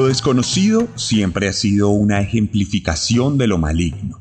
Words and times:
Lo 0.00 0.06
desconocido 0.06 0.88
siempre 0.96 1.46
ha 1.46 1.52
sido 1.52 1.90
una 1.90 2.22
ejemplificación 2.22 3.36
de 3.36 3.46
lo 3.46 3.58
maligno. 3.58 4.18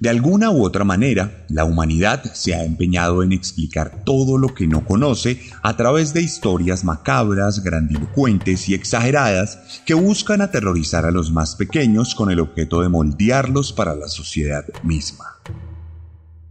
De 0.00 0.08
alguna 0.08 0.50
u 0.50 0.64
otra 0.64 0.82
manera, 0.82 1.46
la 1.48 1.64
humanidad 1.64 2.24
se 2.34 2.56
ha 2.56 2.64
empeñado 2.64 3.22
en 3.22 3.30
explicar 3.30 4.02
todo 4.04 4.38
lo 4.38 4.54
que 4.54 4.66
no 4.66 4.84
conoce 4.84 5.40
a 5.62 5.76
través 5.76 6.12
de 6.14 6.22
historias 6.22 6.82
macabras, 6.82 7.62
grandilocuentes 7.62 8.68
y 8.68 8.74
exageradas 8.74 9.82
que 9.86 9.94
buscan 9.94 10.40
aterrorizar 10.40 11.04
a 11.04 11.12
los 11.12 11.30
más 11.30 11.54
pequeños 11.54 12.16
con 12.16 12.32
el 12.32 12.40
objeto 12.40 12.82
de 12.82 12.88
moldearlos 12.88 13.72
para 13.72 13.94
la 13.94 14.08
sociedad 14.08 14.64
misma. 14.82 15.36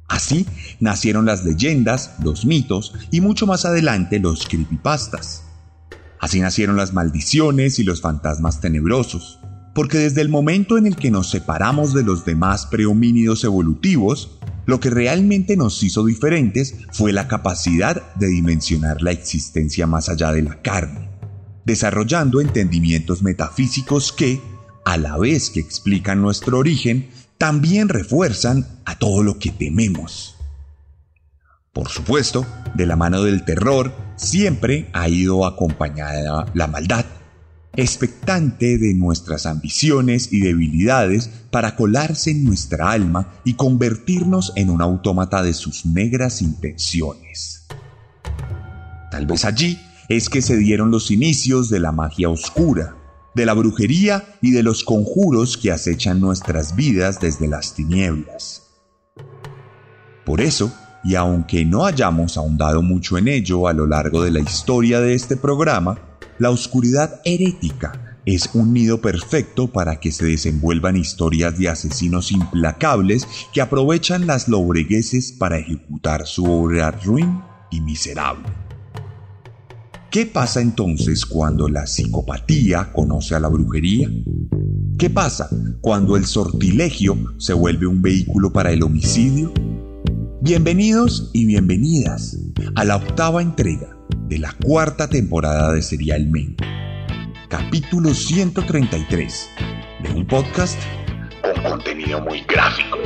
Así 0.07 0.47
nacieron 0.79 1.25
las 1.25 1.43
leyendas, 1.43 2.11
los 2.23 2.45
mitos 2.45 2.93
y 3.11 3.19
mucho 3.19 3.45
más 3.45 3.65
adelante 3.65 4.21
los 4.21 4.47
creepypastas. 4.47 5.50
Así 6.21 6.39
nacieron 6.39 6.77
las 6.77 6.93
maldiciones 6.93 7.79
y 7.79 7.83
los 7.83 7.99
fantasmas 7.99 8.61
tenebrosos, 8.61 9.39
porque 9.73 9.97
desde 9.97 10.21
el 10.21 10.29
momento 10.29 10.77
en 10.77 10.85
el 10.85 10.95
que 10.95 11.09
nos 11.09 11.31
separamos 11.31 11.95
de 11.95 12.03
los 12.03 12.25
demás 12.25 12.67
prehomínidos 12.67 13.43
evolutivos, 13.43 14.37
lo 14.67 14.79
que 14.79 14.91
realmente 14.91 15.57
nos 15.57 15.81
hizo 15.81 16.05
diferentes 16.05 16.75
fue 16.91 17.11
la 17.11 17.27
capacidad 17.27 18.13
de 18.15 18.27
dimensionar 18.27 19.01
la 19.01 19.11
existencia 19.11 19.87
más 19.87 20.09
allá 20.09 20.31
de 20.31 20.43
la 20.43 20.61
carne, 20.61 21.09
desarrollando 21.65 22.39
entendimientos 22.39 23.23
metafísicos 23.23 24.11
que, 24.11 24.39
a 24.85 24.97
la 24.97 25.17
vez 25.17 25.49
que 25.49 25.59
explican 25.59 26.21
nuestro 26.21 26.59
origen, 26.59 27.09
también 27.39 27.89
refuerzan 27.89 28.67
a 28.85 28.99
todo 28.99 29.23
lo 29.23 29.39
que 29.39 29.49
tememos. 29.49 30.35
Por 31.73 31.87
supuesto, 31.87 32.45
de 32.75 32.85
la 32.85 32.97
mano 32.97 33.23
del 33.23 33.45
terror 33.45 33.93
siempre 34.17 34.89
ha 34.91 35.07
ido 35.07 35.45
acompañada 35.45 36.45
la 36.53 36.67
maldad, 36.67 37.05
expectante 37.77 38.77
de 38.77 38.93
nuestras 38.93 39.45
ambiciones 39.45 40.33
y 40.33 40.41
debilidades 40.41 41.29
para 41.49 41.77
colarse 41.77 42.31
en 42.31 42.43
nuestra 42.43 42.91
alma 42.91 43.35
y 43.45 43.53
convertirnos 43.53 44.51
en 44.57 44.69
un 44.69 44.81
autómata 44.81 45.43
de 45.43 45.53
sus 45.53 45.85
negras 45.85 46.41
intenciones. 46.41 47.67
Tal 49.09 49.25
vez 49.25 49.45
allí 49.45 49.79
es 50.09 50.27
que 50.27 50.41
se 50.41 50.57
dieron 50.57 50.91
los 50.91 51.09
inicios 51.09 51.69
de 51.69 51.79
la 51.79 51.93
magia 51.93 52.27
oscura, 52.27 52.97
de 53.33 53.45
la 53.45 53.53
brujería 53.53 54.25
y 54.41 54.51
de 54.51 54.61
los 54.61 54.83
conjuros 54.83 55.55
que 55.55 55.71
acechan 55.71 56.19
nuestras 56.19 56.75
vidas 56.75 57.21
desde 57.21 57.47
las 57.47 57.75
tinieblas. 57.75 58.63
Por 60.25 60.41
eso, 60.41 60.73
y 61.03 61.15
aunque 61.15 61.65
no 61.65 61.85
hayamos 61.85 62.37
ahondado 62.37 62.81
mucho 62.81 63.17
en 63.17 63.27
ello 63.27 63.67
a 63.67 63.73
lo 63.73 63.87
largo 63.87 64.23
de 64.23 64.31
la 64.31 64.39
historia 64.39 64.99
de 65.01 65.13
este 65.13 65.35
programa, 65.37 65.97
la 66.37 66.49
oscuridad 66.49 67.21
herética 67.25 68.17
es 68.25 68.51
un 68.53 68.73
nido 68.73 69.01
perfecto 69.01 69.67
para 69.67 69.99
que 69.99 70.11
se 70.11 70.25
desenvuelvan 70.25 70.95
historias 70.95 71.57
de 71.57 71.69
asesinos 71.69 72.31
implacables 72.31 73.27
que 73.51 73.61
aprovechan 73.61 74.27
las 74.27 74.47
lobregueses 74.47 75.31
para 75.31 75.57
ejecutar 75.57 76.27
su 76.27 76.45
obra 76.45 76.91
ruin 76.91 77.41
y 77.71 77.81
miserable. 77.81 78.47
¿Qué 80.11 80.25
pasa 80.25 80.61
entonces 80.61 81.25
cuando 81.25 81.69
la 81.69 81.87
psicopatía 81.87 82.91
conoce 82.91 83.33
a 83.33 83.39
la 83.39 83.47
brujería? 83.47 84.09
¿Qué 84.99 85.09
pasa 85.09 85.49
cuando 85.79 86.17
el 86.17 86.25
sortilegio 86.25 87.17
se 87.39 87.53
vuelve 87.53 87.87
un 87.87 88.01
vehículo 88.01 88.51
para 88.51 88.71
el 88.71 88.83
homicidio? 88.83 89.53
Bienvenidos 90.43 91.29
y 91.33 91.45
bienvenidas 91.45 92.35
a 92.75 92.83
la 92.83 92.95
octava 92.95 93.43
entrega 93.43 93.95
de 94.23 94.39
la 94.39 94.51
cuarta 94.65 95.07
temporada 95.07 95.71
de 95.71 95.83
Serialmente, 95.83 96.65
capítulo 97.47 98.11
133 98.11 99.49
de 100.01 100.09
un 100.09 100.25
podcast 100.25 100.81
con 101.43 101.61
contenido 101.61 102.21
muy 102.21 102.41
gráfico. 102.41 102.97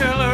Killer, 0.00 0.29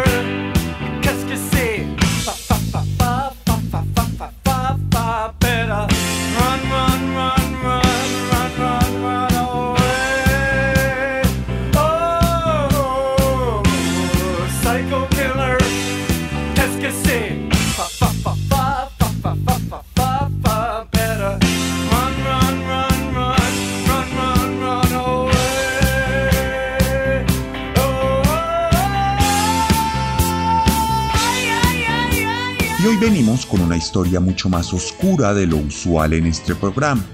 historia 33.77 34.21
mucho 34.21 34.49
más 34.49 34.73
oscura 34.73 35.35
de 35.35 35.47
lo 35.47 35.59
usual 35.59 36.13
en 36.13 36.27
este 36.27 36.55
programa. 36.55 37.05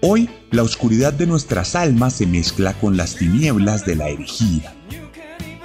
Hoy, 0.00 0.30
la 0.50 0.62
oscuridad 0.62 1.12
de 1.12 1.26
nuestras 1.26 1.74
almas 1.74 2.14
se 2.14 2.26
mezcla 2.26 2.74
con 2.74 2.96
las 2.96 3.16
tinieblas 3.16 3.84
de 3.84 3.96
la 3.96 4.08
herejía. 4.08 4.74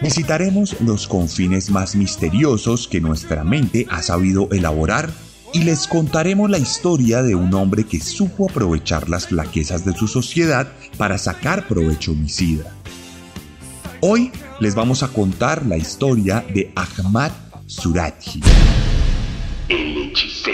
Visitaremos 0.01 0.75
los 0.81 1.07
confines 1.07 1.69
más 1.69 1.95
misteriosos 1.95 2.87
que 2.87 2.99
nuestra 2.99 3.43
mente 3.43 3.85
ha 3.89 4.01
sabido 4.01 4.49
elaborar 4.51 5.09
y 5.53 5.63
les 5.63 5.87
contaremos 5.87 6.49
la 6.49 6.57
historia 6.57 7.21
de 7.21 7.35
un 7.35 7.53
hombre 7.53 7.83
que 7.85 7.99
supo 7.99 8.49
aprovechar 8.49 9.07
las 9.07 9.27
flaquezas 9.27 9.85
de 9.85 9.93
su 9.93 10.07
sociedad 10.07 10.67
para 10.97 11.17
sacar 11.17 11.67
provecho 11.67 12.11
homicida. 12.11 12.75
Hoy 14.01 14.31
les 14.59 14.75
vamos 14.75 15.03
a 15.03 15.07
contar 15.07 15.65
la 15.65 15.77
historia 15.77 16.43
de 16.53 16.73
Ahmad 16.75 17.31
Surati 17.67 18.41
hechicero. 20.13 20.52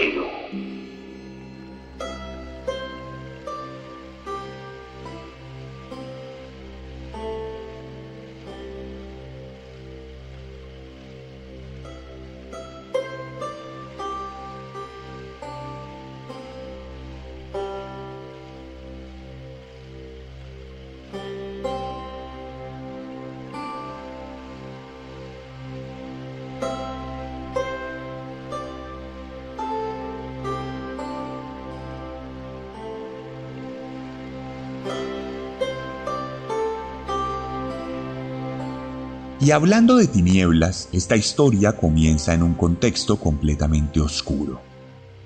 Y 39.49 39.51
hablando 39.51 39.95
de 39.95 40.05
tinieblas, 40.05 40.89
esta 40.91 41.15
historia 41.15 41.71
comienza 41.71 42.35
en 42.35 42.43
un 42.43 42.53
contexto 42.53 43.15
completamente 43.15 43.99
oscuro. 43.99 44.61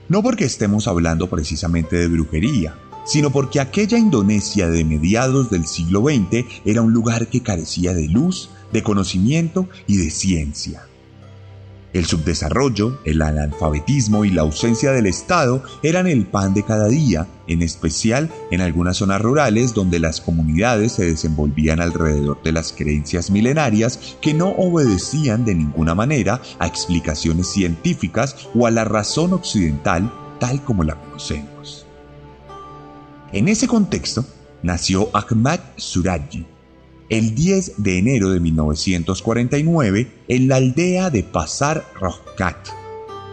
No 0.08 0.24
porque 0.24 0.46
estemos 0.46 0.88
hablando 0.88 1.30
precisamente 1.30 1.98
de 1.98 2.08
brujería, 2.08 2.74
sino 3.04 3.32
porque 3.32 3.60
aquella 3.60 3.98
Indonesia 3.98 4.70
de 4.70 4.86
mediados 4.86 5.50
del 5.50 5.66
siglo 5.68 6.04
XX 6.04 6.46
era 6.64 6.82
un 6.82 6.94
lugar 6.94 7.28
que 7.28 7.44
carecía 7.44 7.94
de 7.94 8.08
luz, 8.08 8.50
de 8.72 8.82
conocimiento 8.82 9.68
y 9.88 9.98
de 9.98 10.10
ciencia. 10.10 10.88
El 11.94 12.06
subdesarrollo, 12.06 13.00
el 13.06 13.22
analfabetismo 13.22 14.26
y 14.26 14.32
la 14.32 14.42
ausencia 14.42 14.92
del 14.92 15.06
Estado 15.06 15.64
eran 15.84 16.08
el 16.08 16.26
pan 16.26 16.56
de 16.56 16.64
cada 16.64 16.88
día, 16.88 17.28
en 17.46 17.62
especial 17.62 18.32
en 18.50 18.62
algunas 18.62 18.98
zonas 18.98 19.22
rurales 19.22 19.76
donde 19.76 20.00
las 20.00 20.20
comunidades 20.20 20.94
se 20.94 21.06
desenvolvían 21.06 21.80
alrededor 21.80 22.42
de 22.42 22.52
las 22.52 22.74
creencias 22.74 23.30
milenarias 23.30 24.18
que 24.22 24.34
no 24.34 24.50
obedecían 24.50 25.46
de 25.46 25.54
ninguna 25.54 25.94
manera 25.94 26.42
a 26.58 26.66
explicaciones 26.66 27.48
científicas 27.48 28.38
o 28.56 28.66
a 28.66 28.72
la 28.72 28.86
razón 28.86 29.34
occidental 29.34 30.12
tal 30.40 30.64
como 30.64 30.84
la 30.84 31.00
conocemos. 31.00 31.86
En 33.32 33.48
ese 33.48 33.68
contexto 33.68 34.26
nació 34.64 35.10
Ahmad 35.14 35.60
Suraji, 35.76 36.46
el 37.10 37.36
10 37.36 37.84
de 37.84 37.98
enero 37.98 38.30
de 38.30 38.40
1949 38.40 40.12
en 40.28 40.48
la 40.48 40.56
aldea 40.56 41.10
de 41.10 41.24
Pasar 41.24 41.86
Rojkat, 42.00 42.70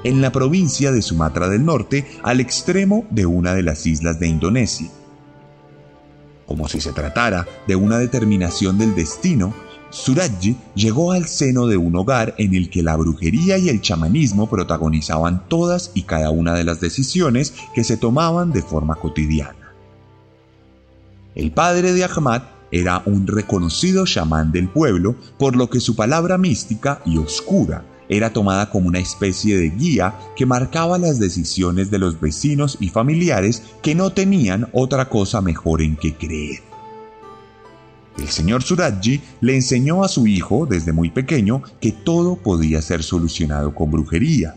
en 0.05 0.21
la 0.21 0.33
provincia 0.33 0.93
de 0.93 1.03
Sumatra 1.03 1.49
del 1.49 1.65
Norte, 1.65 2.07
al 2.23 2.41
extremo 2.41 3.07
de 3.11 3.27
una 3.27 3.55
de 3.55 3.63
las 3.63 3.87
islas 3.87 4.19
de 4.19 4.29
Indonesia. 4.29 4.89
Como 6.47 6.69
si 6.69 6.81
se 6.81 6.93
tratara 6.93 7.47
de 7.67 7.77
una 7.77 7.99
determinación 7.99 8.77
del 8.77 8.95
destino, 8.95 9.55
Surajji 9.91 10.57
llegó 10.75 11.13
al 11.13 11.27
seno 11.27 11.67
de 11.67 11.77
un 11.77 11.95
hogar 11.97 12.35
en 12.39 12.55
el 12.55 12.71
que 12.71 12.83
la 12.83 12.97
brujería 12.97 13.59
y 13.59 13.69
el 13.69 13.81
chamanismo 13.81 14.49
protagonizaban 14.49 15.49
todas 15.49 15.91
y 15.95 16.03
cada 16.03 16.31
una 16.31 16.55
de 16.55 16.65
las 16.65 16.81
decisiones 16.81 17.55
que 17.75 17.85
se 17.85 17.97
tomaban 17.97 18.53
de 18.53 18.63
forma 18.63 18.97
cotidiana. 18.97 19.75
El 21.35 21.53
padre 21.53 21.93
de 21.93 22.05
Ahmad 22.05 22.43
era 22.71 23.03
un 23.07 23.27
reconocido 23.27 24.05
chamán 24.05 24.53
del 24.53 24.69
pueblo, 24.69 25.17
por 25.39 25.57
lo 25.57 25.69
que 25.71 25.81
su 25.81 25.97
palabra 25.97 26.39
mística 26.39 27.03
y 27.05 27.19
oscura 27.19 27.85
era 28.09 28.33
tomada 28.33 28.71
como 28.71 28.89
una 28.89 28.99
especie 28.99 29.57
de 29.57 29.71
guía 29.71 30.19
que 30.35 30.45
marcaba 30.45 30.99
las 30.99 31.21
decisiones 31.21 31.91
de 31.91 31.99
los 32.01 32.21
vecinos 32.21 32.77
y 32.81 32.89
familiares 32.89 33.63
que 33.83 33.95
no 33.95 34.11
tenían 34.11 34.69
otra 34.73 35.09
cosa 35.09 35.41
mejor 35.41 35.81
en 35.81 35.97
que 35.97 36.15
creer. 36.15 36.61
El 38.19 38.29
señor 38.29 38.63
Surajji 38.65 39.21
le 39.41 39.55
enseñó 39.55 40.03
a 40.03 40.09
su 40.09 40.27
hijo 40.27 40.67
desde 40.69 40.93
muy 40.93 41.11
pequeño 41.11 41.63
que 41.81 41.93
todo 41.93 42.37
podía 42.37 42.83
ser 42.83 43.05
solucionado 43.05 43.75
con 43.75 43.93
brujería, 43.93 44.57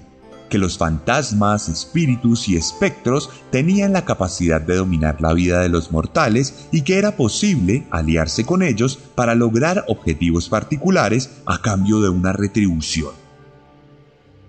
que 0.53 0.59
los 0.59 0.77
fantasmas, 0.77 1.67
espíritus 1.67 2.47
y 2.47 2.57
espectros 2.57 3.31
tenían 3.49 3.91
la 3.91 4.05
capacidad 4.05 4.61
de 4.61 4.75
dominar 4.75 5.19
la 5.19 5.33
vida 5.33 5.61
de 5.61 5.67
los 5.67 5.91
mortales 5.91 6.67
y 6.71 6.83
que 6.83 6.99
era 6.99 7.15
posible 7.17 7.87
aliarse 7.89 8.45
con 8.45 8.61
ellos 8.61 8.99
para 9.15 9.33
lograr 9.33 9.83
objetivos 9.87 10.49
particulares 10.49 11.31
a 11.47 11.59
cambio 11.59 12.01
de 12.01 12.09
una 12.09 12.33
retribución. 12.33 13.13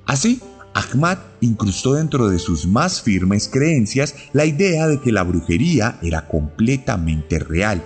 Así, 0.05 0.43
Ahmad 0.75 1.17
incrustó 1.41 1.95
dentro 1.95 2.29
de 2.29 2.39
sus 2.39 2.67
más 2.67 3.01
firmes 3.01 3.49
creencias 3.49 4.15
la 4.35 4.45
idea 4.45 4.87
de 4.87 5.01
que 5.01 5.11
la 5.11 5.23
brujería 5.23 5.99
era 6.03 6.29
completamente 6.29 7.39
real, 7.39 7.83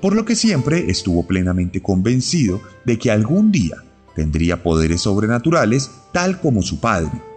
por 0.00 0.14
lo 0.14 0.24
que 0.24 0.36
siempre 0.36 0.92
estuvo 0.92 1.26
plenamente 1.26 1.82
convencido 1.82 2.60
de 2.84 3.00
que 3.00 3.10
algún 3.10 3.50
día 3.50 3.78
tendría 4.14 4.62
poderes 4.62 5.00
sobrenaturales 5.00 5.90
tal 6.12 6.40
como 6.40 6.62
su 6.62 6.78
padre, 6.78 7.27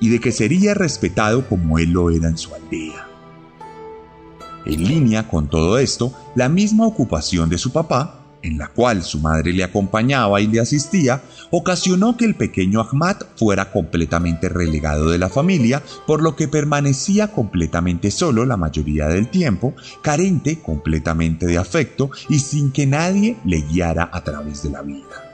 y 0.00 0.08
de 0.08 0.20
que 0.20 0.32
sería 0.32 0.74
respetado 0.74 1.48
como 1.48 1.78
él 1.78 1.90
lo 1.90 2.10
era 2.10 2.28
en 2.28 2.38
su 2.38 2.54
aldea. 2.54 3.06
En 4.64 4.84
línea 4.84 5.28
con 5.28 5.48
todo 5.48 5.78
esto, 5.78 6.12
la 6.34 6.48
misma 6.48 6.86
ocupación 6.86 7.48
de 7.48 7.58
su 7.58 7.72
papá, 7.72 8.18
en 8.42 8.58
la 8.58 8.68
cual 8.68 9.02
su 9.02 9.18
madre 9.18 9.52
le 9.52 9.64
acompañaba 9.64 10.40
y 10.40 10.46
le 10.46 10.60
asistía, 10.60 11.22
ocasionó 11.50 12.16
que 12.16 12.24
el 12.24 12.34
pequeño 12.34 12.80
Ahmad 12.80 13.16
fuera 13.36 13.72
completamente 13.72 14.48
relegado 14.48 15.10
de 15.10 15.18
la 15.18 15.28
familia, 15.28 15.82
por 16.06 16.22
lo 16.22 16.36
que 16.36 16.48
permanecía 16.48 17.28
completamente 17.28 18.10
solo 18.10 18.44
la 18.44 18.56
mayoría 18.56 19.08
del 19.08 19.28
tiempo, 19.28 19.74
carente 20.02 20.60
completamente 20.60 21.46
de 21.46 21.58
afecto 21.58 22.10
y 22.28 22.38
sin 22.38 22.70
que 22.70 22.86
nadie 22.86 23.36
le 23.44 23.62
guiara 23.62 24.10
a 24.12 24.22
través 24.22 24.62
de 24.62 24.70
la 24.70 24.82
vida. 24.82 25.24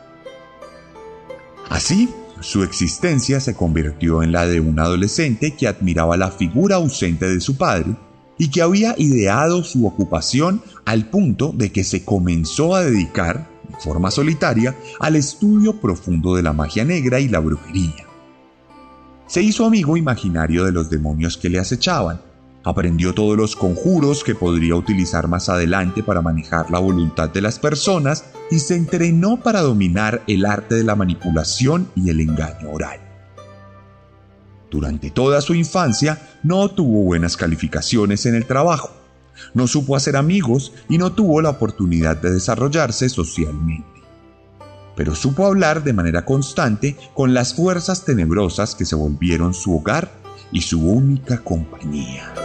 Así, 1.68 2.08
su 2.44 2.62
existencia 2.62 3.40
se 3.40 3.54
convirtió 3.54 4.22
en 4.22 4.30
la 4.30 4.46
de 4.46 4.60
un 4.60 4.78
adolescente 4.78 5.52
que 5.52 5.66
admiraba 5.66 6.18
la 6.18 6.30
figura 6.30 6.76
ausente 6.76 7.26
de 7.26 7.40
su 7.40 7.56
padre 7.56 7.96
y 8.36 8.50
que 8.50 8.60
había 8.60 8.94
ideado 8.98 9.64
su 9.64 9.86
ocupación 9.86 10.60
al 10.84 11.08
punto 11.08 11.52
de 11.54 11.72
que 11.72 11.84
se 11.84 12.04
comenzó 12.04 12.74
a 12.74 12.84
dedicar, 12.84 13.48
de 13.66 13.76
forma 13.78 14.10
solitaria, 14.10 14.76
al 15.00 15.16
estudio 15.16 15.80
profundo 15.80 16.36
de 16.36 16.42
la 16.42 16.52
magia 16.52 16.84
negra 16.84 17.18
y 17.18 17.28
la 17.28 17.38
brujería. 17.38 18.04
Se 19.26 19.40
hizo 19.40 19.64
amigo 19.64 19.96
imaginario 19.96 20.66
de 20.66 20.72
los 20.72 20.90
demonios 20.90 21.38
que 21.38 21.48
le 21.48 21.58
acechaban, 21.58 22.20
Aprendió 22.64 23.12
todos 23.12 23.36
los 23.36 23.56
conjuros 23.56 24.24
que 24.24 24.34
podría 24.34 24.74
utilizar 24.74 25.28
más 25.28 25.50
adelante 25.50 26.02
para 26.02 26.22
manejar 26.22 26.70
la 26.70 26.78
voluntad 26.78 27.28
de 27.28 27.42
las 27.42 27.58
personas 27.58 28.24
y 28.50 28.58
se 28.58 28.74
entrenó 28.74 29.38
para 29.38 29.60
dominar 29.60 30.22
el 30.26 30.46
arte 30.46 30.74
de 30.76 30.84
la 30.84 30.96
manipulación 30.96 31.88
y 31.94 32.08
el 32.08 32.20
engaño 32.20 32.70
oral. 32.70 33.00
Durante 34.70 35.10
toda 35.10 35.42
su 35.42 35.54
infancia 35.54 36.38
no 36.42 36.70
tuvo 36.70 37.04
buenas 37.04 37.36
calificaciones 37.36 38.24
en 38.24 38.34
el 38.34 38.46
trabajo, 38.46 38.90
no 39.52 39.66
supo 39.66 39.94
hacer 39.94 40.16
amigos 40.16 40.72
y 40.88 40.96
no 40.96 41.12
tuvo 41.12 41.42
la 41.42 41.50
oportunidad 41.50 42.16
de 42.16 42.32
desarrollarse 42.32 43.08
socialmente. 43.08 44.02
Pero 44.96 45.14
supo 45.14 45.46
hablar 45.46 45.84
de 45.84 45.92
manera 45.92 46.24
constante 46.24 46.96
con 47.14 47.34
las 47.34 47.54
fuerzas 47.54 48.04
tenebrosas 48.04 48.74
que 48.74 48.86
se 48.86 48.94
volvieron 48.94 49.52
su 49.52 49.76
hogar 49.76 50.10
y 50.52 50.62
su 50.62 50.88
única 50.88 51.38
compañía. 51.38 52.43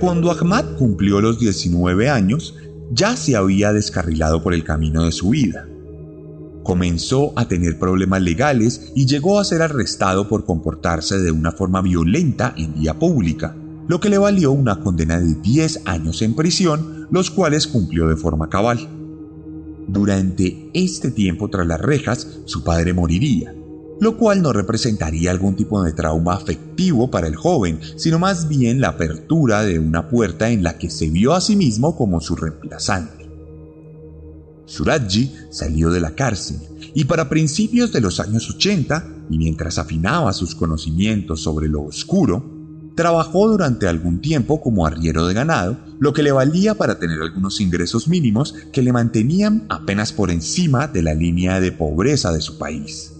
Cuando 0.00 0.30
Ahmad 0.30 0.64
cumplió 0.78 1.20
los 1.20 1.38
19 1.38 2.08
años, 2.08 2.54
ya 2.90 3.16
se 3.16 3.36
había 3.36 3.72
descarrilado 3.74 4.42
por 4.42 4.54
el 4.54 4.64
camino 4.64 5.04
de 5.04 5.12
su 5.12 5.28
vida. 5.28 5.68
Comenzó 6.62 7.34
a 7.36 7.46
tener 7.46 7.78
problemas 7.78 8.22
legales 8.22 8.92
y 8.96 9.04
llegó 9.04 9.38
a 9.38 9.44
ser 9.44 9.60
arrestado 9.60 10.26
por 10.26 10.46
comportarse 10.46 11.18
de 11.18 11.30
una 11.30 11.52
forma 11.52 11.82
violenta 11.82 12.54
en 12.56 12.74
vía 12.74 12.98
pública, 12.98 13.54
lo 13.88 14.00
que 14.00 14.08
le 14.08 14.16
valió 14.16 14.52
una 14.52 14.80
condena 14.80 15.20
de 15.20 15.34
10 15.34 15.82
años 15.84 16.22
en 16.22 16.34
prisión, 16.34 17.06
los 17.10 17.30
cuales 17.30 17.66
cumplió 17.66 18.08
de 18.08 18.16
forma 18.16 18.48
cabal. 18.48 18.88
Durante 19.86 20.70
este 20.72 21.10
tiempo 21.10 21.48
tras 21.50 21.66
las 21.66 21.80
rejas, 21.80 22.40
su 22.46 22.64
padre 22.64 22.94
moriría, 22.94 23.54
lo 24.00 24.16
cual 24.16 24.42
no 24.42 24.52
representaría 24.52 25.30
algún 25.30 25.54
tipo 25.54 25.82
de 25.82 25.92
trauma 25.92 26.34
afectivo 26.34 27.10
para 27.10 27.26
el 27.26 27.36
joven, 27.36 27.80
sino 27.96 28.18
más 28.18 28.48
bien 28.48 28.80
la 28.80 28.88
apertura 28.88 29.62
de 29.62 29.78
una 29.78 30.08
puerta 30.08 30.50
en 30.50 30.62
la 30.62 30.78
que 30.78 30.90
se 30.90 31.10
vio 31.10 31.34
a 31.34 31.40
sí 31.40 31.54
mismo 31.54 31.96
como 31.96 32.20
su 32.20 32.34
reemplazante. 32.34 33.28
Surajji 34.64 35.32
salió 35.50 35.90
de 35.90 36.00
la 36.00 36.14
cárcel 36.14 36.58
y 36.94 37.04
para 37.04 37.28
principios 37.28 37.92
de 37.92 38.00
los 38.00 38.20
años 38.20 38.48
80, 38.50 39.04
y 39.30 39.38
mientras 39.38 39.78
afinaba 39.78 40.32
sus 40.32 40.54
conocimientos 40.54 41.42
sobre 41.42 41.68
lo 41.68 41.82
oscuro, 41.82 42.58
trabajó 42.94 43.48
durante 43.48 43.86
algún 43.86 44.20
tiempo 44.20 44.60
como 44.60 44.86
arriero 44.86 45.26
de 45.26 45.34
ganado, 45.34 45.78
lo 45.98 46.12
que 46.12 46.22
le 46.22 46.32
valía 46.32 46.74
para 46.74 46.98
tener 46.98 47.20
algunos 47.20 47.60
ingresos 47.60 48.08
mínimos 48.08 48.54
que 48.72 48.82
le 48.82 48.92
mantenían 48.92 49.66
apenas 49.68 50.12
por 50.12 50.30
encima 50.30 50.88
de 50.88 51.02
la 51.02 51.14
línea 51.14 51.60
de 51.60 51.72
pobreza 51.72 52.32
de 52.32 52.40
su 52.40 52.58
país. 52.58 53.19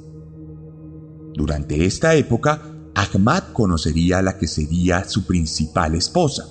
Durante 1.34 1.84
esta 1.84 2.14
época, 2.14 2.60
Ahmad 2.94 3.44
conocería 3.52 4.18
a 4.18 4.22
la 4.22 4.36
que 4.36 4.46
sería 4.46 5.04
su 5.04 5.26
principal 5.26 5.94
esposa, 5.94 6.44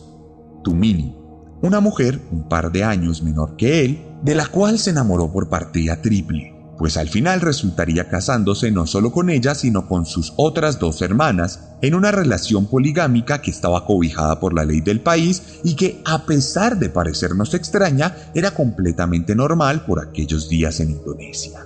Tumini, 0.63 1.15
una 1.61 1.79
mujer 1.79 2.19
un 2.31 2.47
par 2.47 2.71
de 2.71 2.83
años 2.83 3.21
menor 3.21 3.55
que 3.55 3.83
él, 3.83 4.05
de 4.23 4.35
la 4.35 4.47
cual 4.47 4.79
se 4.79 4.91
enamoró 4.91 5.31
por 5.31 5.49
partida 5.49 6.01
triple, 6.01 6.55
pues 6.77 6.95
al 6.95 7.09
final 7.09 7.41
resultaría 7.41 8.07
casándose 8.07 8.71
no 8.71 8.87
solo 8.87 9.11
con 9.11 9.29
ella, 9.29 9.53
sino 9.53 9.87
con 9.87 10.05
sus 10.05 10.33
otras 10.37 10.79
dos 10.79 11.01
hermanas, 11.01 11.59
en 11.81 11.93
una 11.93 12.11
relación 12.11 12.67
poligámica 12.67 13.41
que 13.41 13.51
estaba 13.51 13.85
cobijada 13.85 14.39
por 14.39 14.53
la 14.53 14.63
ley 14.63 14.79
del 14.79 15.01
país 15.01 15.59
y 15.63 15.75
que, 15.75 16.01
a 16.05 16.25
pesar 16.25 16.79
de 16.79 16.89
parecernos 16.89 17.53
extraña, 17.53 18.15
era 18.33 18.51
completamente 18.51 19.35
normal 19.35 19.85
por 19.85 19.99
aquellos 19.99 20.47
días 20.47 20.79
en 20.79 20.91
Indonesia. 20.91 21.65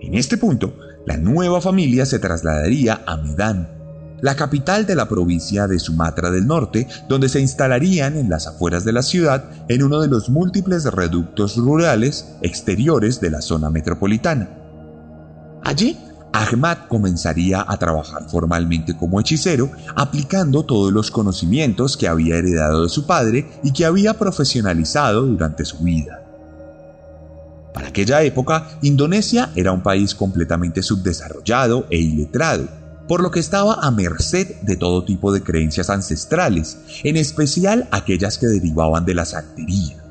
En 0.00 0.14
este 0.14 0.38
punto, 0.38 0.74
la 1.06 1.16
nueva 1.16 1.60
familia 1.60 2.06
se 2.06 2.18
trasladaría 2.18 3.02
a 3.06 3.16
Medan, 3.16 3.68
la 4.20 4.36
capital 4.36 4.86
de 4.86 4.94
la 4.94 5.08
provincia 5.08 5.66
de 5.66 5.80
Sumatra 5.80 6.30
del 6.30 6.46
Norte, 6.46 6.86
donde 7.08 7.28
se 7.28 7.40
instalarían 7.40 8.16
en 8.16 8.30
las 8.30 8.46
afueras 8.46 8.84
de 8.84 8.92
la 8.92 9.02
ciudad 9.02 9.44
en 9.68 9.82
uno 9.82 10.00
de 10.00 10.08
los 10.08 10.30
múltiples 10.30 10.84
reductos 10.84 11.56
rurales 11.56 12.36
exteriores 12.40 13.20
de 13.20 13.30
la 13.30 13.42
zona 13.42 13.68
metropolitana. 13.68 14.48
Allí, 15.64 15.98
Ahmad 16.32 16.78
comenzaría 16.88 17.64
a 17.66 17.76
trabajar 17.76 18.28
formalmente 18.30 18.96
como 18.96 19.20
hechicero, 19.20 19.70
aplicando 19.96 20.64
todos 20.64 20.92
los 20.92 21.10
conocimientos 21.10 21.96
que 21.96 22.08
había 22.08 22.36
heredado 22.36 22.84
de 22.84 22.88
su 22.88 23.06
padre 23.06 23.50
y 23.62 23.72
que 23.72 23.84
había 23.84 24.14
profesionalizado 24.14 25.22
durante 25.22 25.64
su 25.64 25.78
vida. 25.78 26.21
Para 27.72 27.88
aquella 27.88 28.22
época, 28.22 28.68
Indonesia 28.82 29.50
era 29.54 29.72
un 29.72 29.82
país 29.82 30.14
completamente 30.14 30.82
subdesarrollado 30.82 31.86
e 31.90 31.98
iletrado, 31.98 32.68
por 33.08 33.22
lo 33.22 33.30
que 33.30 33.40
estaba 33.40 33.74
a 33.74 33.90
merced 33.90 34.60
de 34.62 34.76
todo 34.76 35.04
tipo 35.04 35.32
de 35.32 35.42
creencias 35.42 35.90
ancestrales, 35.90 36.78
en 37.02 37.16
especial 37.16 37.88
aquellas 37.90 38.38
que 38.38 38.46
derivaban 38.46 39.04
de 39.04 39.14
la 39.14 39.24
santería 39.24 40.02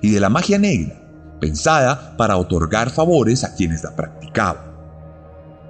y 0.00 0.10
de 0.10 0.20
la 0.20 0.28
magia 0.28 0.58
negra, 0.58 1.00
pensada 1.40 2.16
para 2.16 2.36
otorgar 2.36 2.90
favores 2.90 3.42
a 3.44 3.54
quienes 3.54 3.82
la 3.82 3.96
practicaban. 3.96 4.68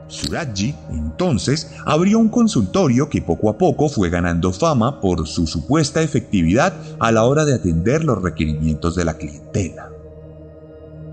Suraji, 0.09 0.75
entonces, 0.90 1.71
abrió 1.85 2.18
un 2.18 2.30
consultorio 2.30 3.11
que 3.11 3.21
poco 3.21 3.50
a 3.50 3.59
poco 3.59 3.88
fue 3.88 4.09
ganando 4.09 4.52
fama 4.52 5.00
por 5.00 5.28
su 5.28 5.47
supuesta 5.47 6.02
efectividad 6.02 6.73
a 6.99 7.12
la 7.12 7.25
hora 7.25 7.45
de 7.45 7.54
atender 7.54 8.04
los 8.04 8.23
requerimientos 8.23 8.95
de 8.95 9.04
la 9.04 9.18
clientela 9.18 9.90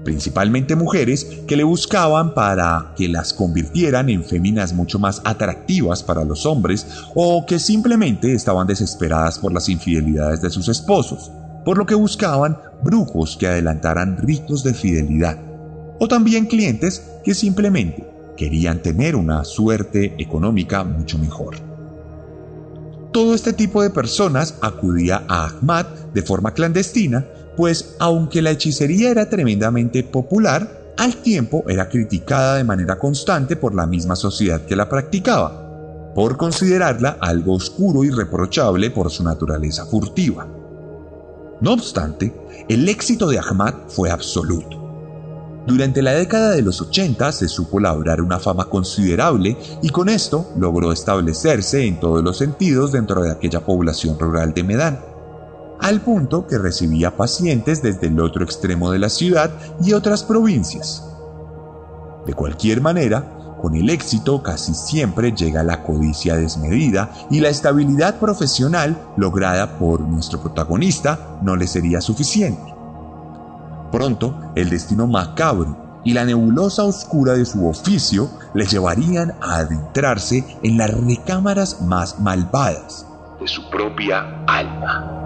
principalmente 0.06 0.78
mujeres 0.78 1.26
que 1.48 1.58
le 1.58 1.66
buscaban 1.66 2.34
para 2.34 2.94
que 2.96 3.10
las 3.10 3.34
convirtieran 3.34 4.10
en 4.10 4.24
féminas 4.24 4.72
mucho 4.72 5.00
más 5.00 5.22
atractivas 5.26 6.04
para 6.04 6.24
los 6.24 6.46
hombres 6.46 6.88
o 7.16 7.46
que 7.46 7.60
simplemente 7.60 8.32
estaban 8.32 8.68
desesperadas 8.68 9.40
por 9.40 9.52
las 9.52 9.68
infidelidades 9.68 10.42
de 10.42 10.52
sus 10.52 10.70
esposos, 10.70 11.32
por 11.66 11.78
lo 11.78 11.86
que 11.86 11.96
buscaban 11.96 12.58
brujos 12.84 13.36
que 13.36 13.48
adelantaran 13.48 14.18
ritos 14.18 14.64
de 14.64 14.74
fidelidad, 14.74 15.38
o 16.00 16.08
también 16.08 16.46
clientes 16.46 17.04
que 17.24 17.34
simplemente 17.34 18.08
querían 18.38 18.82
tener 18.82 19.16
una 19.16 19.44
suerte 19.44 20.14
económica 20.20 20.84
mucho 20.84 21.18
mejor. 21.18 21.56
Todo 23.12 23.34
este 23.34 23.54
tipo 23.54 23.82
de 23.82 23.90
personas 23.90 24.56
acudía 24.62 25.24
a 25.28 25.46
Ahmad 25.46 25.86
de 26.14 26.22
forma 26.22 26.54
clandestina 26.54 27.26
pues 27.56 27.96
aunque 28.00 28.42
la 28.42 28.52
hechicería 28.52 29.10
era 29.10 29.30
tremendamente 29.30 30.04
popular, 30.04 30.94
al 30.98 31.18
tiempo 31.18 31.64
era 31.68 31.90
criticada 31.90 32.56
de 32.56 32.64
manera 32.64 32.98
constante 32.98 33.56
por 33.56 33.76
la 33.76 33.86
misma 33.86 34.16
sociedad 34.16 34.62
que 34.62 34.76
la 34.76 34.88
practicaba, 34.88 36.14
por 36.14 36.38
considerarla 36.38 37.18
algo 37.20 37.54
oscuro 37.54 38.04
y 38.04 38.10
reprochable 38.10 38.92
por 38.92 39.12
su 39.12 39.24
naturaleza 39.24 39.86
furtiva. 39.86 40.48
No 41.62 41.74
obstante, 41.74 42.34
el 42.70 42.88
éxito 42.88 43.28
de 43.28 43.40
Ahmad 43.40 43.74
fue 43.88 44.10
absoluto. 44.10 44.82
Durante 45.68 46.02
la 46.02 46.12
década 46.12 46.52
de 46.52 46.62
los 46.62 46.80
80 46.80 47.32
se 47.32 47.48
supo 47.48 47.80
labrar 47.80 48.22
una 48.22 48.40
fama 48.40 48.66
considerable 48.66 49.58
y 49.82 49.90
con 49.90 50.10
esto 50.10 50.52
logró 50.58 50.92
establecerse 50.92 51.86
en 51.86 52.00
todos 52.00 52.24
los 52.24 52.38
sentidos 52.38 52.92
dentro 52.92 53.24
de 53.24 53.32
aquella 53.32 53.66
población 53.66 54.20
rural 54.20 54.54
de 54.54 54.64
Medán 54.64 55.15
al 55.86 56.02
punto 56.02 56.48
que 56.48 56.58
recibía 56.58 57.16
pacientes 57.16 57.84
desde 57.84 58.08
el 58.08 58.20
otro 58.20 58.44
extremo 58.44 58.90
de 58.90 58.98
la 58.98 59.10
ciudad 59.10 59.52
y 59.84 59.94
otras 59.94 60.24
provincias. 60.24 61.06
De 62.26 62.34
cualquier 62.34 62.82
manera, 62.82 63.56
con 63.62 63.76
el 63.76 63.92
éxito 63.92 64.42
casi 64.42 64.74
siempre 64.74 65.32
llega 65.32 65.62
la 65.62 65.84
codicia 65.84 66.38
desmedida 66.38 67.12
y 67.30 67.40
la 67.40 67.50
estabilidad 67.50 68.16
profesional 68.16 68.98
lograda 69.16 69.78
por 69.78 70.02
nuestro 70.02 70.42
protagonista 70.42 71.38
no 71.44 71.56
le 71.56 71.68
sería 71.68 72.02
suficiente. 72.02 72.74
Pronto, 73.92 74.52
el 74.56 74.72
destino 74.72 75.06
macabro 75.06 76.02
y 76.04 76.14
la 76.14 76.26
nebulosa 76.26 76.84
oscura 76.84 77.34
de 77.34 77.46
su 77.46 77.68
oficio 77.68 78.32
le 78.56 78.66
llevarían 78.66 79.36
a 79.40 79.58
adentrarse 79.58 80.44
en 80.64 80.78
las 80.78 80.90
recámaras 80.90 81.82
más 81.82 82.20
malvadas 82.20 83.06
de 83.40 83.48
su 83.48 83.70
propia 83.70 84.44
alma. 84.48 85.25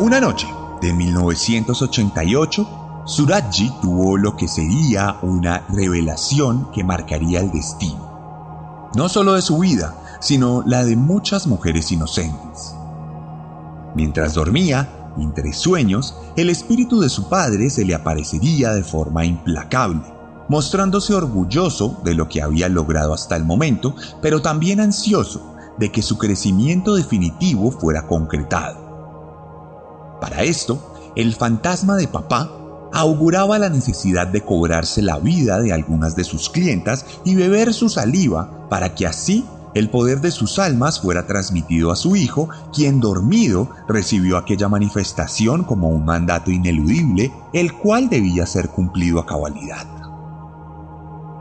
Una 0.00 0.20
noche 0.20 0.48
de 0.80 0.92
1988, 0.92 3.02
Suraji 3.04 3.72
tuvo 3.80 4.16
lo 4.16 4.36
que 4.36 4.48
sería 4.48 5.18
una 5.22 5.64
revelación 5.68 6.72
que 6.72 6.82
marcaría 6.82 7.38
el 7.38 7.52
destino, 7.52 8.90
no 8.96 9.08
solo 9.08 9.34
de 9.34 9.42
su 9.42 9.58
vida, 9.58 9.94
sino 10.20 10.64
la 10.66 10.84
de 10.84 10.96
muchas 10.96 11.46
mujeres 11.46 11.92
inocentes. 11.92 12.74
Mientras 13.94 14.34
dormía, 14.34 15.12
entre 15.16 15.52
sueños, 15.52 16.16
el 16.34 16.50
espíritu 16.50 17.00
de 17.00 17.08
su 17.08 17.28
padre 17.28 17.70
se 17.70 17.84
le 17.84 17.94
aparecería 17.94 18.72
de 18.72 18.82
forma 18.82 19.24
implacable, 19.24 20.12
mostrándose 20.48 21.14
orgulloso 21.14 22.00
de 22.02 22.14
lo 22.14 22.28
que 22.28 22.42
había 22.42 22.68
logrado 22.68 23.14
hasta 23.14 23.36
el 23.36 23.44
momento, 23.44 23.94
pero 24.20 24.42
también 24.42 24.80
ansioso 24.80 25.54
de 25.78 25.92
que 25.92 26.02
su 26.02 26.18
crecimiento 26.18 26.96
definitivo 26.96 27.70
fuera 27.70 28.08
concretado. 28.08 28.83
Para 30.20 30.42
esto, 30.42 31.12
el 31.16 31.34
fantasma 31.34 31.96
de 31.96 32.08
papá 32.08 32.50
auguraba 32.92 33.58
la 33.58 33.68
necesidad 33.68 34.26
de 34.26 34.42
cobrarse 34.42 35.02
la 35.02 35.18
vida 35.18 35.60
de 35.60 35.72
algunas 35.72 36.14
de 36.14 36.24
sus 36.24 36.48
clientas 36.48 37.04
y 37.24 37.34
beber 37.34 37.74
su 37.74 37.88
saliva 37.88 38.68
para 38.68 38.94
que 38.94 39.06
así 39.06 39.44
el 39.74 39.90
poder 39.90 40.20
de 40.20 40.30
sus 40.30 40.60
almas 40.60 41.00
fuera 41.00 41.26
transmitido 41.26 41.90
a 41.90 41.96
su 41.96 42.14
hijo, 42.14 42.48
quien 42.72 43.00
dormido 43.00 43.68
recibió 43.88 44.36
aquella 44.36 44.68
manifestación 44.68 45.64
como 45.64 45.88
un 45.88 46.04
mandato 46.04 46.52
ineludible, 46.52 47.32
el 47.52 47.72
cual 47.72 48.08
debía 48.08 48.46
ser 48.46 48.68
cumplido 48.68 49.18
a 49.18 49.26
cabalidad. 49.26 49.86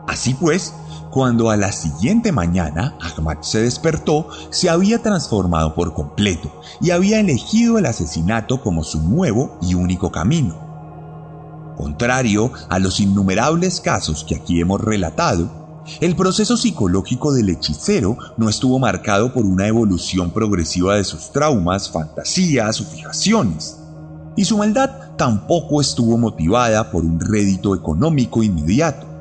Así 0.07 0.33
pues, 0.33 0.73
cuando 1.13 1.51
a 1.51 1.57
la 1.57 1.71
siguiente 1.71 2.31
mañana 2.31 2.97
Ahmad 2.99 3.37
se 3.41 3.61
despertó, 3.61 4.29
se 4.49 4.71
había 4.71 5.03
transformado 5.03 5.75
por 5.75 5.93
completo 5.93 6.51
y 6.81 6.89
había 6.89 7.19
elegido 7.19 7.77
el 7.77 7.85
asesinato 7.85 8.61
como 8.61 8.83
su 8.83 8.99
nuevo 8.99 9.59
y 9.61 9.75
único 9.75 10.11
camino. 10.11 10.57
Contrario 11.77 12.51
a 12.67 12.79
los 12.79 12.99
innumerables 12.99 13.79
casos 13.79 14.23
que 14.27 14.35
aquí 14.35 14.59
hemos 14.59 14.81
relatado, 14.81 15.83
el 16.01 16.15
proceso 16.15 16.57
psicológico 16.57 17.31
del 17.31 17.49
hechicero 17.49 18.17
no 18.37 18.49
estuvo 18.49 18.79
marcado 18.79 19.33
por 19.33 19.45
una 19.45 19.67
evolución 19.67 20.31
progresiva 20.31 20.95
de 20.95 21.03
sus 21.03 21.31
traumas, 21.31 21.91
fantasías 21.91 22.81
o 22.81 22.85
fijaciones, 22.85 23.77
y 24.35 24.45
su 24.45 24.57
maldad 24.57 25.15
tampoco 25.15 25.79
estuvo 25.79 26.17
motivada 26.17 26.89
por 26.89 27.05
un 27.05 27.19
rédito 27.19 27.75
económico 27.75 28.41
inmediato 28.41 29.12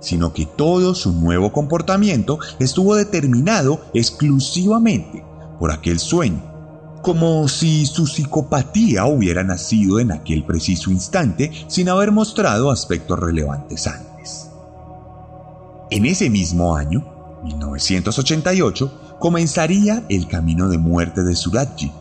sino 0.00 0.32
que 0.32 0.46
todo 0.46 0.94
su 0.94 1.12
nuevo 1.12 1.52
comportamiento 1.52 2.38
estuvo 2.58 2.94
determinado 2.94 3.80
exclusivamente 3.94 5.24
por 5.58 5.70
aquel 5.70 5.98
sueño, 5.98 6.42
como 7.02 7.48
si 7.48 7.86
su 7.86 8.06
psicopatía 8.06 9.06
hubiera 9.06 9.44
nacido 9.44 10.00
en 10.00 10.12
aquel 10.12 10.44
preciso 10.44 10.90
instante 10.90 11.50
sin 11.68 11.88
haber 11.88 12.12
mostrado 12.12 12.70
aspectos 12.70 13.18
relevantes 13.18 13.86
antes. 13.86 14.50
En 15.90 16.06
ese 16.06 16.30
mismo 16.30 16.76
año, 16.76 17.04
1988, 17.42 19.16
comenzaría 19.18 20.04
el 20.08 20.28
camino 20.28 20.68
de 20.68 20.78
muerte 20.78 21.22
de 21.22 21.34
Suraji, 21.34 21.92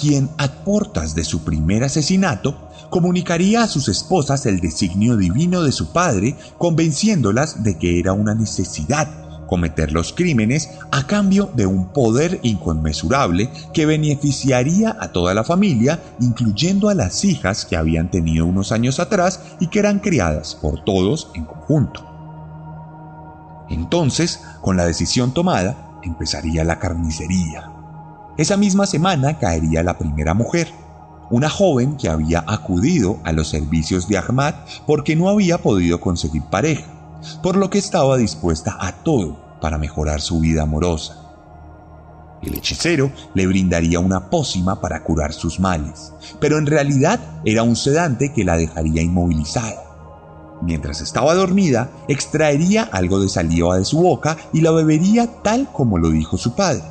quien 0.00 0.30
a 0.38 0.48
portas 0.48 1.14
de 1.14 1.24
su 1.24 1.44
primer 1.44 1.84
asesinato 1.84 2.68
comunicaría 2.94 3.64
a 3.64 3.66
sus 3.66 3.88
esposas 3.88 4.46
el 4.46 4.60
designio 4.60 5.16
divino 5.16 5.64
de 5.64 5.72
su 5.72 5.92
padre, 5.92 6.36
convenciéndolas 6.58 7.64
de 7.64 7.76
que 7.76 7.98
era 7.98 8.12
una 8.12 8.36
necesidad 8.36 9.08
cometer 9.48 9.90
los 9.90 10.12
crímenes 10.12 10.70
a 10.92 11.04
cambio 11.04 11.50
de 11.56 11.66
un 11.66 11.92
poder 11.92 12.38
inconmensurable 12.44 13.50
que 13.72 13.84
beneficiaría 13.84 14.96
a 15.00 15.08
toda 15.08 15.34
la 15.34 15.42
familia, 15.42 16.00
incluyendo 16.20 16.88
a 16.88 16.94
las 16.94 17.24
hijas 17.24 17.64
que 17.64 17.76
habían 17.76 18.12
tenido 18.12 18.46
unos 18.46 18.70
años 18.70 19.00
atrás 19.00 19.40
y 19.58 19.66
que 19.66 19.80
eran 19.80 19.98
criadas 19.98 20.54
por 20.54 20.84
todos 20.84 21.32
en 21.34 21.46
conjunto. 21.46 22.06
Entonces, 23.70 24.40
con 24.60 24.76
la 24.76 24.86
decisión 24.86 25.34
tomada, 25.34 25.98
empezaría 26.04 26.62
la 26.62 26.78
carnicería. 26.78 27.72
Esa 28.38 28.56
misma 28.56 28.86
semana 28.86 29.40
caería 29.40 29.82
la 29.82 29.98
primera 29.98 30.32
mujer, 30.32 30.68
una 31.30 31.50
joven 31.50 31.96
que 31.96 32.08
había 32.08 32.44
acudido 32.46 33.18
a 33.24 33.32
los 33.32 33.48
servicios 33.48 34.08
de 34.08 34.18
Ahmad 34.18 34.54
porque 34.86 35.16
no 35.16 35.28
había 35.28 35.58
podido 35.58 36.00
conseguir 36.00 36.42
pareja, 36.42 36.86
por 37.42 37.56
lo 37.56 37.70
que 37.70 37.78
estaba 37.78 38.16
dispuesta 38.16 38.76
a 38.80 38.92
todo 38.92 39.58
para 39.60 39.78
mejorar 39.78 40.20
su 40.20 40.40
vida 40.40 40.62
amorosa. 40.62 41.20
El 42.42 42.54
hechicero 42.54 43.10
le 43.32 43.46
brindaría 43.46 44.00
una 44.00 44.28
pócima 44.28 44.80
para 44.80 45.02
curar 45.02 45.32
sus 45.32 45.58
males, 45.58 46.12
pero 46.40 46.58
en 46.58 46.66
realidad 46.66 47.18
era 47.44 47.62
un 47.62 47.74
sedante 47.74 48.32
que 48.32 48.44
la 48.44 48.56
dejaría 48.56 49.00
inmovilizada. 49.00 49.82
Mientras 50.60 51.00
estaba 51.00 51.34
dormida, 51.34 51.90
extraería 52.08 52.84
algo 52.84 53.20
de 53.20 53.28
saliva 53.28 53.78
de 53.78 53.84
su 53.84 54.00
boca 54.00 54.36
y 54.52 54.60
la 54.60 54.70
bebería 54.70 55.42
tal 55.42 55.70
como 55.72 55.98
lo 55.98 56.10
dijo 56.10 56.36
su 56.36 56.54
padre. 56.54 56.82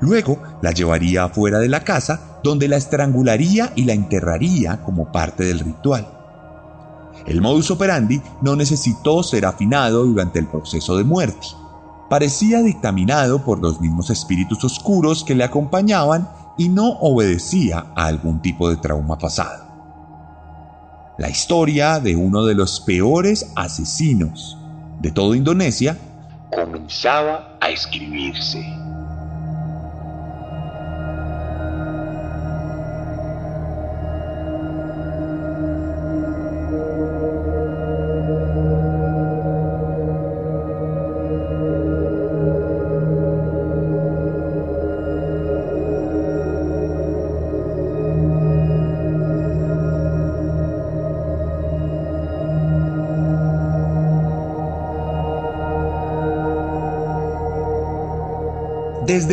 Luego 0.00 0.38
la 0.60 0.72
llevaría 0.72 1.24
afuera 1.24 1.58
de 1.58 1.68
la 1.68 1.80
casa, 1.80 2.38
donde 2.42 2.68
la 2.68 2.76
estrangularía 2.76 3.72
y 3.74 3.84
la 3.84 3.92
enterraría 3.92 4.82
como 4.82 5.10
parte 5.10 5.44
del 5.44 5.60
ritual. 5.60 6.06
El 7.26 7.40
modus 7.40 7.70
operandi 7.70 8.20
no 8.42 8.56
necesitó 8.56 9.22
ser 9.22 9.46
afinado 9.46 10.04
durante 10.04 10.38
el 10.38 10.46
proceso 10.46 10.96
de 10.96 11.04
muerte 11.04 11.46
parecía 12.08 12.62
dictaminado 12.62 13.42
por 13.42 13.60
los 13.60 13.80
mismos 13.80 14.10
espíritus 14.10 14.62
oscuros 14.64 15.24
que 15.24 15.34
le 15.34 15.44
acompañaban 15.44 16.28
y 16.56 16.68
no 16.68 16.90
obedecía 17.00 17.86
a 17.96 18.06
algún 18.06 18.40
tipo 18.40 18.70
de 18.70 18.76
trauma 18.76 19.18
pasado. 19.18 19.64
La 21.18 21.28
historia 21.28 22.00
de 22.00 22.16
uno 22.16 22.44
de 22.44 22.54
los 22.54 22.80
peores 22.80 23.50
asesinos 23.56 24.56
de 25.00 25.10
toda 25.10 25.36
Indonesia 25.36 25.96
comenzaba 26.54 27.56
a 27.60 27.70
escribirse. 27.70 28.83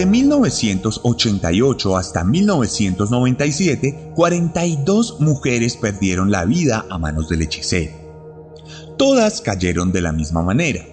Desde 0.01 0.13
1988 0.13 1.96
hasta 1.96 2.24
1997, 2.24 4.13
42 4.15 5.20
mujeres 5.20 5.77
perdieron 5.77 6.31
la 6.31 6.43
vida 6.43 6.88
a 6.89 6.98
manos 6.98 7.29
del 7.29 7.43
hechicero. 7.43 7.91
Todas 8.98 9.41
cayeron 9.41 9.91
de 9.91 10.01
la 10.01 10.12
misma 10.12 10.41
manera. 10.41 10.84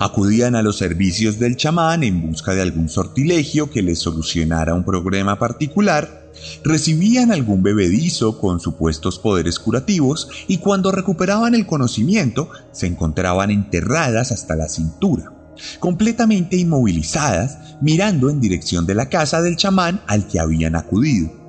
Acudían 0.00 0.54
a 0.56 0.62
los 0.62 0.78
servicios 0.78 1.38
del 1.38 1.58
chamán 1.58 2.04
en 2.04 2.26
busca 2.26 2.54
de 2.54 2.62
algún 2.62 2.88
sortilegio 2.88 3.68
que 3.68 3.82
les 3.82 3.98
solucionara 3.98 4.72
un 4.72 4.86
problema 4.86 5.38
particular, 5.38 6.30
recibían 6.62 7.32
algún 7.32 7.62
bebedizo 7.62 8.40
con 8.40 8.60
supuestos 8.60 9.18
poderes 9.18 9.58
curativos 9.58 10.30
y 10.48 10.56
cuando 10.56 10.90
recuperaban 10.90 11.54
el 11.54 11.66
conocimiento 11.66 12.48
se 12.72 12.86
encontraban 12.86 13.50
enterradas 13.50 14.32
hasta 14.32 14.56
la 14.56 14.70
cintura 14.70 15.33
completamente 15.78 16.56
inmovilizadas, 16.56 17.76
mirando 17.80 18.30
en 18.30 18.40
dirección 18.40 18.86
de 18.86 18.94
la 18.94 19.08
casa 19.08 19.42
del 19.42 19.56
chamán 19.56 20.00
al 20.06 20.26
que 20.26 20.40
habían 20.40 20.76
acudido. 20.76 21.44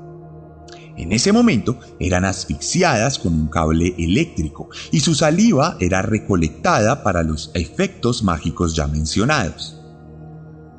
En 0.97 1.11
ese 1.11 1.33
momento 1.33 1.77
eran 1.99 2.23
asfixiadas 2.23 3.19
con 3.19 3.33
un 3.33 3.47
cable 3.47 3.93
eléctrico 3.97 4.69
y 4.91 5.01
su 5.01 5.13
saliva 5.13 5.75
era 5.79 6.01
recolectada 6.01 7.03
para 7.03 7.21
los 7.23 7.51
efectos 7.53 8.23
mágicos 8.23 8.75
ya 8.75 8.87
mencionados. 8.87 9.81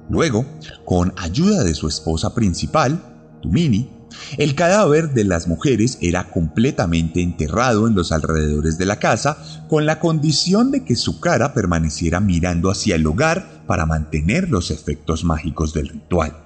Luego, 0.08 0.46
con 0.84 1.12
ayuda 1.16 1.64
de 1.64 1.74
su 1.74 1.88
esposa 1.88 2.34
principal, 2.34 3.02
Tumini, 3.42 3.90
el 4.38 4.54
cadáver 4.54 5.10
de 5.12 5.24
las 5.24 5.48
mujeres 5.48 5.98
era 6.00 6.30
completamente 6.30 7.22
enterrado 7.22 7.86
en 7.86 7.94
los 7.94 8.12
alrededores 8.12 8.78
de 8.78 8.86
la 8.86 8.98
casa 8.98 9.66
con 9.68 9.86
la 9.86 9.98
condición 10.00 10.70
de 10.70 10.84
que 10.84 10.96
su 10.96 11.20
cara 11.20 11.54
permaneciera 11.54 12.20
mirando 12.20 12.70
hacia 12.70 12.96
el 12.96 13.06
hogar 13.06 13.64
para 13.66 13.86
mantener 13.86 14.48
los 14.48 14.70
efectos 14.70 15.24
mágicos 15.24 15.72
del 15.72 15.88
ritual. 15.88 16.44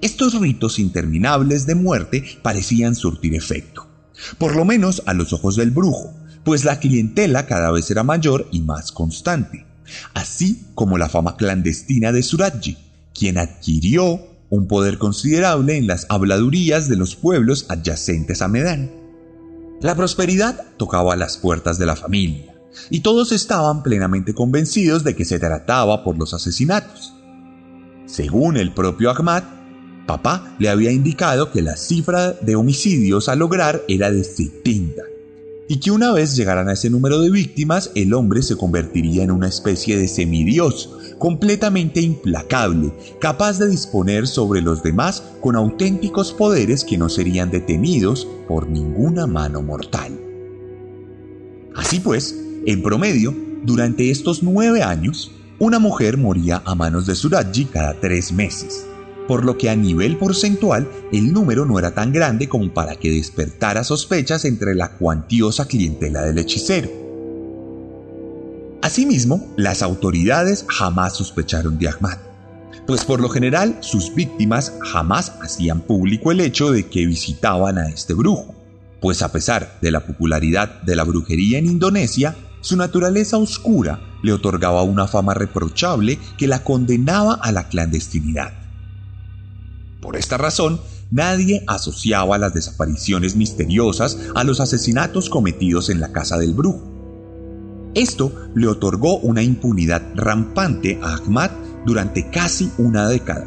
Estos 0.00 0.40
ritos 0.40 0.78
interminables 0.78 1.66
de 1.66 1.74
muerte 1.76 2.24
parecían 2.42 2.94
surtir 2.94 3.34
efecto, 3.34 3.86
por 4.38 4.56
lo 4.56 4.64
menos 4.64 5.02
a 5.06 5.14
los 5.14 5.32
ojos 5.32 5.56
del 5.56 5.70
brujo, 5.70 6.12
pues 6.44 6.64
la 6.64 6.80
clientela 6.80 7.46
cada 7.46 7.70
vez 7.70 7.88
era 7.90 8.02
mayor 8.02 8.48
y 8.50 8.60
más 8.62 8.90
constante, 8.90 9.64
así 10.14 10.66
como 10.74 10.98
la 10.98 11.08
fama 11.08 11.36
clandestina 11.36 12.10
de 12.10 12.24
Suraji, 12.24 12.76
quien 13.14 13.38
adquirió 13.38 14.31
un 14.52 14.66
poder 14.66 14.98
considerable 14.98 15.78
en 15.78 15.86
las 15.86 16.04
habladurías 16.10 16.86
de 16.86 16.96
los 16.96 17.16
pueblos 17.16 17.64
adyacentes 17.70 18.42
a 18.42 18.48
Medán. 18.48 18.90
La 19.80 19.94
prosperidad 19.94 20.66
tocaba 20.76 21.16
las 21.16 21.38
puertas 21.38 21.78
de 21.78 21.86
la 21.86 21.96
familia, 21.96 22.54
y 22.90 23.00
todos 23.00 23.32
estaban 23.32 23.82
plenamente 23.82 24.34
convencidos 24.34 25.04
de 25.04 25.16
que 25.16 25.24
se 25.24 25.38
trataba 25.38 26.04
por 26.04 26.18
los 26.18 26.34
asesinatos. 26.34 27.14
Según 28.04 28.58
el 28.58 28.74
propio 28.74 29.10
Ahmad, 29.10 29.42
papá 30.06 30.54
le 30.58 30.68
había 30.68 30.92
indicado 30.92 31.50
que 31.50 31.62
la 31.62 31.78
cifra 31.78 32.32
de 32.32 32.54
homicidios 32.54 33.30
a 33.30 33.36
lograr 33.36 33.82
era 33.88 34.10
de 34.10 34.22
70, 34.22 35.02
y 35.68 35.80
que 35.80 35.90
una 35.90 36.12
vez 36.12 36.36
llegaran 36.36 36.68
a 36.68 36.72
ese 36.72 36.90
número 36.90 37.20
de 37.20 37.30
víctimas, 37.30 37.90
el 37.94 38.14
hombre 38.14 38.42
se 38.42 38.56
convertiría 38.56 39.22
en 39.22 39.30
una 39.30 39.48
especie 39.48 39.96
de 39.96 40.08
semidios, 40.08 40.90
completamente 41.18 42.00
implacable, 42.00 42.92
capaz 43.20 43.58
de 43.58 43.68
disponer 43.68 44.26
sobre 44.26 44.60
los 44.60 44.82
demás 44.82 45.22
con 45.40 45.56
auténticos 45.56 46.32
poderes 46.32 46.84
que 46.84 46.98
no 46.98 47.08
serían 47.08 47.50
detenidos 47.50 48.26
por 48.48 48.68
ninguna 48.68 49.26
mano 49.26 49.62
mortal. 49.62 50.18
Así 51.74 52.00
pues, 52.00 52.36
en 52.66 52.82
promedio, 52.82 53.34
durante 53.64 54.10
estos 54.10 54.42
nueve 54.42 54.82
años, 54.82 55.30
una 55.58 55.78
mujer 55.78 56.18
moría 56.18 56.60
a 56.64 56.74
manos 56.74 57.06
de 57.06 57.14
Suraji 57.14 57.66
cada 57.66 58.00
tres 58.00 58.32
meses, 58.32 58.84
por 59.32 59.46
lo 59.46 59.56
que 59.56 59.70
a 59.70 59.74
nivel 59.74 60.18
porcentual 60.18 60.86
el 61.10 61.32
número 61.32 61.64
no 61.64 61.78
era 61.78 61.94
tan 61.94 62.12
grande 62.12 62.50
como 62.50 62.74
para 62.74 62.96
que 62.96 63.10
despertara 63.10 63.82
sospechas 63.82 64.44
entre 64.44 64.74
la 64.74 64.90
cuantiosa 64.98 65.66
clientela 65.66 66.20
del 66.20 66.36
hechicero. 66.36 66.90
Asimismo, 68.82 69.50
las 69.56 69.80
autoridades 69.80 70.66
jamás 70.68 71.16
sospecharon 71.16 71.78
de 71.78 71.88
Ahmad, 71.88 72.18
pues 72.86 73.06
por 73.06 73.22
lo 73.22 73.30
general 73.30 73.78
sus 73.80 74.14
víctimas 74.14 74.74
jamás 74.92 75.32
hacían 75.40 75.80
público 75.80 76.30
el 76.30 76.40
hecho 76.40 76.70
de 76.70 76.88
que 76.88 77.06
visitaban 77.06 77.78
a 77.78 77.88
este 77.88 78.12
brujo, 78.12 78.54
pues 79.00 79.22
a 79.22 79.32
pesar 79.32 79.78
de 79.80 79.92
la 79.92 80.00
popularidad 80.00 80.82
de 80.82 80.94
la 80.94 81.04
brujería 81.04 81.56
en 81.56 81.64
Indonesia, 81.64 82.36
su 82.60 82.76
naturaleza 82.76 83.38
oscura 83.38 83.98
le 84.22 84.34
otorgaba 84.34 84.82
una 84.82 85.06
fama 85.06 85.32
reprochable 85.32 86.18
que 86.36 86.48
la 86.48 86.62
condenaba 86.62 87.32
a 87.32 87.50
la 87.50 87.70
clandestinidad. 87.70 88.61
Por 90.02 90.16
esta 90.16 90.36
razón, 90.36 90.80
nadie 91.12 91.62
asociaba 91.68 92.36
las 92.36 92.52
desapariciones 92.52 93.36
misteriosas 93.36 94.18
a 94.34 94.42
los 94.42 94.58
asesinatos 94.58 95.30
cometidos 95.30 95.90
en 95.90 96.00
la 96.00 96.10
casa 96.10 96.38
del 96.38 96.54
brujo. 96.54 96.82
Esto 97.94 98.32
le 98.56 98.66
otorgó 98.66 99.18
una 99.18 99.44
impunidad 99.44 100.02
rampante 100.16 100.98
a 101.00 101.14
Ahmad 101.14 101.52
durante 101.86 102.30
casi 102.30 102.72
una 102.78 103.06
década, 103.06 103.46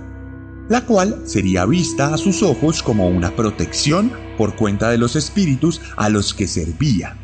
la 0.70 0.86
cual 0.86 1.24
sería 1.26 1.65
vista 1.65 2.13
a 2.13 2.18
sus 2.18 2.41
ojos 2.41 2.82
como 2.82 3.10
una 3.10 3.36
protección 3.36 4.13
por 4.38 4.56
cuenta 4.56 4.89
de 4.89 4.98
los 4.98 5.18
espíritus 5.18 5.82
a 5.98 6.08
los 6.08 6.34
que 6.34 6.48
servía. 6.48 7.18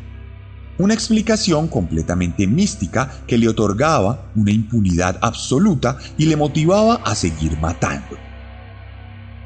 Una 0.76 0.92
explicación 0.92 1.68
completamente 1.68 2.46
mística 2.46 3.10
que 3.26 3.38
le 3.38 3.48
otorgaba 3.48 4.30
una 4.36 4.50
impunidad 4.50 5.18
absoluta 5.22 5.96
y 6.18 6.26
le 6.26 6.36
motivaba 6.36 6.96
a 6.96 7.14
seguir 7.14 7.58
matando. 7.58 8.31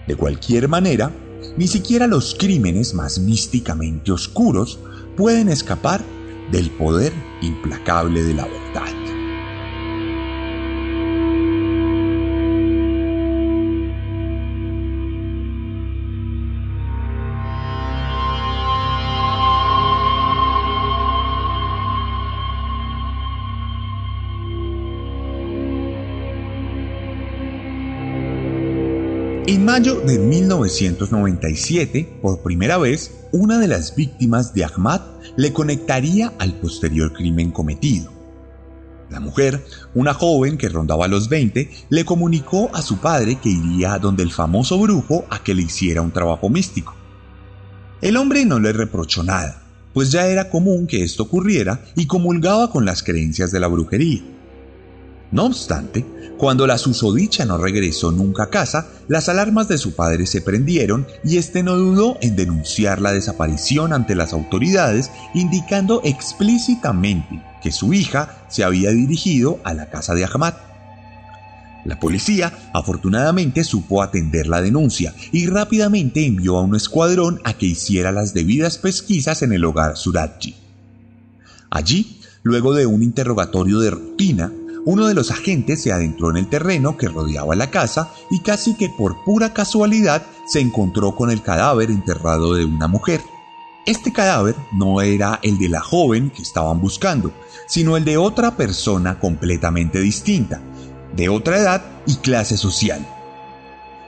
De 0.07 0.15
cualquier 0.15 0.69
manera, 0.69 1.11
ni 1.57 1.67
siquiera 1.67 2.07
los 2.07 2.35
crímenes 2.35 2.95
más 2.95 3.19
místicamente 3.19 4.13
oscuros 4.13 4.79
pueden 5.17 5.49
escapar 5.49 6.05
del 6.51 6.71
poder 6.71 7.13
implacable 7.43 8.23
de 8.23 8.35
la 8.35 8.45
verdad. 8.45 9.06
Mayo 29.77 30.01
de 30.01 30.19
1997, 30.19 32.21
por 32.23 32.41
primera 32.41 32.79
vez, 32.79 33.13
una 33.33 33.59
de 33.59 33.69
las 33.69 33.95
víctimas 33.95 34.55
de 34.55 34.65
Ahmad 34.65 35.03
le 35.37 35.53
conectaría 35.53 36.33
al 36.39 36.55
posterior 36.55 37.13
crimen 37.13 37.51
cometido. 37.51 38.11
La 39.11 39.21
mujer, 39.21 39.63
una 39.95 40.15
joven 40.15 40.57
que 40.57 40.71
rondaba 40.71 41.09
los 41.09 41.29
20, 41.29 41.71
le 41.91 42.05
comunicó 42.07 42.71
a 42.73 42.81
su 42.81 43.01
padre 43.01 43.39
que 43.39 43.51
iría 43.51 43.99
donde 43.99 44.23
el 44.23 44.33
famoso 44.33 44.79
brujo 44.79 45.27
a 45.29 45.43
que 45.43 45.53
le 45.53 45.65
hiciera 45.65 46.01
un 46.01 46.11
trabajo 46.11 46.49
místico. 46.49 46.95
El 48.01 48.17
hombre 48.17 48.47
no 48.47 48.59
le 48.59 48.73
reprochó 48.73 49.25
nada, 49.25 49.63
pues 49.93 50.11
ya 50.11 50.27
era 50.27 50.49
común 50.49 50.87
que 50.87 51.03
esto 51.03 51.25
ocurriera 51.25 51.85
y 51.95 52.07
comulgaba 52.07 52.71
con 52.71 52.87
las 52.87 53.03
creencias 53.03 53.53
de 53.53 53.61
la 53.61 53.69
brujería. 53.69 54.23
No 55.33 55.45
obstante, 55.47 56.05
cuando 56.39 56.67
la 56.67 56.77
susodicha 56.77 57.45
no 57.47 57.57
regresó 57.57 58.13
nunca 58.13 58.45
a 58.45 58.51
casa, 58.51 58.89
las 59.09 59.29
alarmas 59.29 59.69
de 59.69 59.79
su 59.79 59.95
padre 59.95 60.27
se 60.27 60.43
prendieron 60.43 61.07
y 61.25 61.39
este 61.39 61.63
no 61.63 61.77
dudó 61.77 62.19
en 62.21 62.37
denunciar 62.37 63.01
la 63.01 63.13
desaparición 63.13 63.93
ante 63.93 64.15
las 64.15 64.33
autoridades, 64.33 65.11
indicando 65.35 66.03
explícitamente 66.05 67.43
que 67.63 67.73
su 67.73 67.95
hija 67.95 68.45
se 68.49 68.65
había 68.65 68.91
dirigido 68.91 69.61
a 69.65 69.73
la 69.73 69.89
casa 69.89 70.15
de 70.15 70.25
Ahmad. 70.25 70.55
La 71.87 71.99
policía 72.01 72.53
afortunadamente 72.75 73.65
supo 73.65 74.03
atender 74.03 74.49
la 74.49 74.61
denuncia 74.61 75.15
y 75.33 75.47
rápidamente 75.47 76.27
envió 76.27 76.59
a 76.59 76.63
un 76.63 76.77
escuadrón 76.77 77.41
a 77.45 77.55
que 77.55 77.67
hiciera 77.67 78.13
las 78.13 78.35
debidas 78.35 78.77
pesquisas 78.77 79.43
en 79.43 79.53
el 79.53 79.65
hogar 79.65 79.97
Suratji. 79.97 80.55
Allí, 81.71 82.21
luego 82.43 82.75
de 82.75 82.87
un 82.87 83.03
interrogatorio 83.03 83.79
de 83.79 83.91
rutina, 83.91 84.53
uno 84.87 85.09
de 85.09 85.15
los 85.15 85.33
agentes 85.33 85.83
se 85.83 85.93
adentró 85.93 86.31
en 86.31 86.37
el 86.37 86.47
terreno 86.47 86.97
que 86.97 87.09
rodeaba 87.09 87.57
la 87.57 87.71
casa 87.71 88.13
y 88.31 88.39
casi 88.39 88.75
que 88.75 88.89
por 88.89 89.25
pura 89.25 89.53
casualidad 89.53 90.25
se 90.47 90.61
encontró 90.61 91.17
con 91.17 91.31
el 91.31 91.43
cadáver 91.43 91.91
enterrado 91.91 92.55
de 92.55 92.65
una 92.65 92.87
mujer. 92.87 93.21
Este 93.85 94.13
cadáver 94.13 94.55
no 94.73 95.01
era 95.01 95.41
el 95.43 95.59
de 95.59 95.69
la 95.69 95.81
joven 95.81 96.31
que 96.31 96.43
estaban 96.43 96.81
buscando, 96.81 97.33
sino 97.67 97.97
el 97.97 98.05
de 98.05 98.17
otra 98.17 98.57
persona 98.57 99.19
completamente 99.19 99.99
distinta, 100.01 100.63
de 101.17 101.29
otra 101.29 101.59
edad 101.59 101.83
y 102.07 102.15
clase 102.17 102.57
social. 102.57 103.16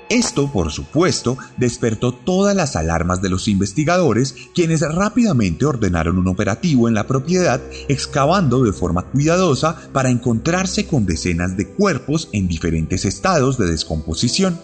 Esto, 0.08 0.50
por 0.50 0.72
supuesto, 0.72 1.36
despertó 1.58 2.12
todas 2.12 2.56
las 2.56 2.76
alarmas 2.76 3.20
de 3.20 3.28
los 3.28 3.46
investigadores, 3.46 4.34
quienes 4.54 4.80
rápidamente 4.80 5.66
ordenaron 5.66 6.16
un 6.16 6.28
operativo 6.28 6.88
en 6.88 6.94
la 6.94 7.06
propiedad, 7.06 7.60
excavando 7.88 8.62
de 8.64 8.72
forma 8.72 9.02
cuidadosa 9.02 9.76
para 9.92 10.10
encontrarse 10.10 10.86
con 10.86 11.04
decenas 11.04 11.56
de 11.58 11.68
cuerpos 11.68 12.30
en 12.32 12.48
diferentes 12.48 13.04
estados 13.04 13.58
de 13.58 13.66
descomposición. 13.66 14.58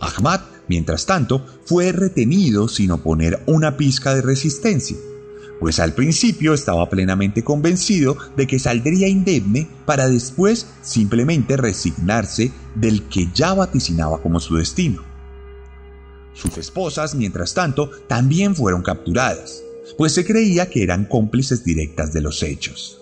Ahmad, 0.00 0.40
mientras 0.66 1.06
tanto, 1.06 1.46
fue 1.64 1.92
retenido 1.92 2.66
sin 2.66 2.90
oponer 2.90 3.42
una 3.46 3.76
pizca 3.76 4.14
de 4.14 4.22
resistencia 4.22 4.96
pues 5.60 5.80
al 5.80 5.94
principio 5.94 6.54
estaba 6.54 6.88
plenamente 6.88 7.42
convencido 7.42 8.16
de 8.36 8.46
que 8.46 8.58
saldría 8.58 9.08
indemne 9.08 9.68
para 9.84 10.08
después 10.08 10.66
simplemente 10.82 11.56
resignarse 11.56 12.52
del 12.74 13.02
que 13.04 13.28
ya 13.34 13.54
vaticinaba 13.54 14.22
como 14.22 14.40
su 14.40 14.56
destino. 14.56 15.02
Sus 16.34 16.56
esposas, 16.58 17.14
mientras 17.14 17.54
tanto, 17.54 17.90
también 18.06 18.54
fueron 18.54 18.82
capturadas, 18.82 19.62
pues 19.96 20.12
se 20.12 20.24
creía 20.24 20.70
que 20.70 20.84
eran 20.84 21.04
cómplices 21.04 21.64
directas 21.64 22.12
de 22.12 22.20
los 22.20 22.42
hechos. 22.42 23.00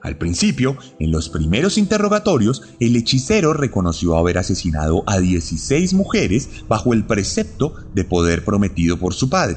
Al 0.00 0.16
principio, 0.16 0.76
en 0.98 1.10
los 1.10 1.30
primeros 1.30 1.78
interrogatorios, 1.78 2.62
el 2.78 2.94
hechicero 2.96 3.54
reconoció 3.54 4.16
haber 4.16 4.36
asesinado 4.36 5.02
a 5.06 5.18
16 5.18 5.94
mujeres 5.94 6.48
bajo 6.68 6.92
el 6.92 7.06
precepto 7.06 7.74
de 7.94 8.04
poder 8.04 8.44
prometido 8.44 8.98
por 8.98 9.14
su 9.14 9.30
padre 9.30 9.56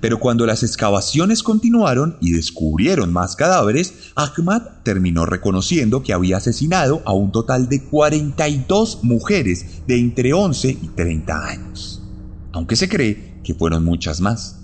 pero 0.00 0.18
cuando 0.18 0.46
las 0.46 0.62
excavaciones 0.62 1.42
continuaron 1.42 2.16
y 2.20 2.32
descubrieron 2.32 3.12
más 3.12 3.36
cadáveres, 3.36 3.94
Ahmad 4.14 4.62
terminó 4.82 5.26
reconociendo 5.26 6.02
que 6.02 6.12
había 6.12 6.38
asesinado 6.38 7.02
a 7.04 7.12
un 7.12 7.32
total 7.32 7.68
de 7.68 7.82
42 7.82 9.00
mujeres 9.02 9.82
de 9.86 9.98
entre 9.98 10.32
11 10.32 10.70
y 10.70 10.88
30 10.94 11.46
años, 11.46 12.02
aunque 12.52 12.76
se 12.76 12.88
cree 12.88 13.40
que 13.42 13.54
fueron 13.54 13.84
muchas 13.84 14.20
más. 14.20 14.58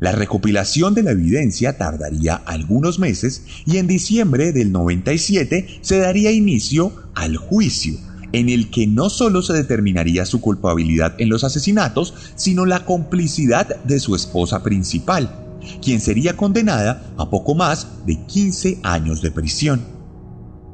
La 0.00 0.12
recopilación 0.12 0.94
de 0.94 1.04
la 1.04 1.12
evidencia 1.12 1.78
tardaría 1.78 2.34
algunos 2.34 2.98
meses 2.98 3.44
y 3.66 3.76
en 3.76 3.86
diciembre 3.86 4.52
del 4.52 4.72
97 4.72 5.78
se 5.80 5.98
daría 5.98 6.32
inicio 6.32 6.92
al 7.14 7.36
juicio 7.36 8.11
en 8.32 8.48
el 8.48 8.70
que 8.70 8.86
no 8.86 9.10
solo 9.10 9.42
se 9.42 9.52
determinaría 9.52 10.26
su 10.26 10.40
culpabilidad 10.40 11.14
en 11.18 11.28
los 11.28 11.44
asesinatos, 11.44 12.14
sino 12.34 12.66
la 12.66 12.84
complicidad 12.84 13.82
de 13.84 14.00
su 14.00 14.14
esposa 14.14 14.62
principal, 14.62 15.58
quien 15.82 16.00
sería 16.00 16.36
condenada 16.36 17.12
a 17.16 17.30
poco 17.30 17.54
más 17.54 17.86
de 18.06 18.24
15 18.26 18.80
años 18.82 19.22
de 19.22 19.30
prisión, 19.30 19.82